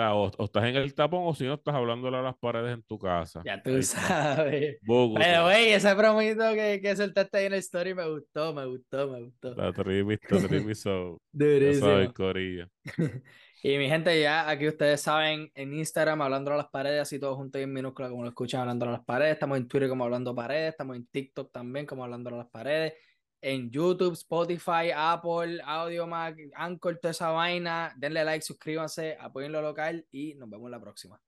[0.00, 2.74] sea, o- o estás en el tapón o si no estás hablándole a las paredes
[2.74, 3.42] en tu casa.
[3.44, 4.78] Ya tú Ahí sabes.
[4.82, 5.20] Bogotá.
[5.24, 9.08] Pero, güey, ese promito que, que soltaste ahí en la story me gustó, me gustó,
[9.10, 9.54] me gustó.
[9.72, 11.86] Trippy, está trippy, so, Durísimo.
[11.86, 12.66] sabes, corillo.
[13.62, 17.36] Y mi gente, ya aquí ustedes saben, en Instagram hablando a las paredes, así todos
[17.36, 19.34] juntos y en minúscula, como lo escuchan, hablando a las paredes.
[19.34, 22.94] Estamos en Twitter como hablando paredes, estamos en TikTok también como hablando a las paredes.
[23.42, 27.94] En YouTube, Spotify, Apple, Audiomack, Anchor, toda esa vaina.
[27.96, 31.20] Denle like, suscríbanse, apoyen lo local y nos vemos la próxima.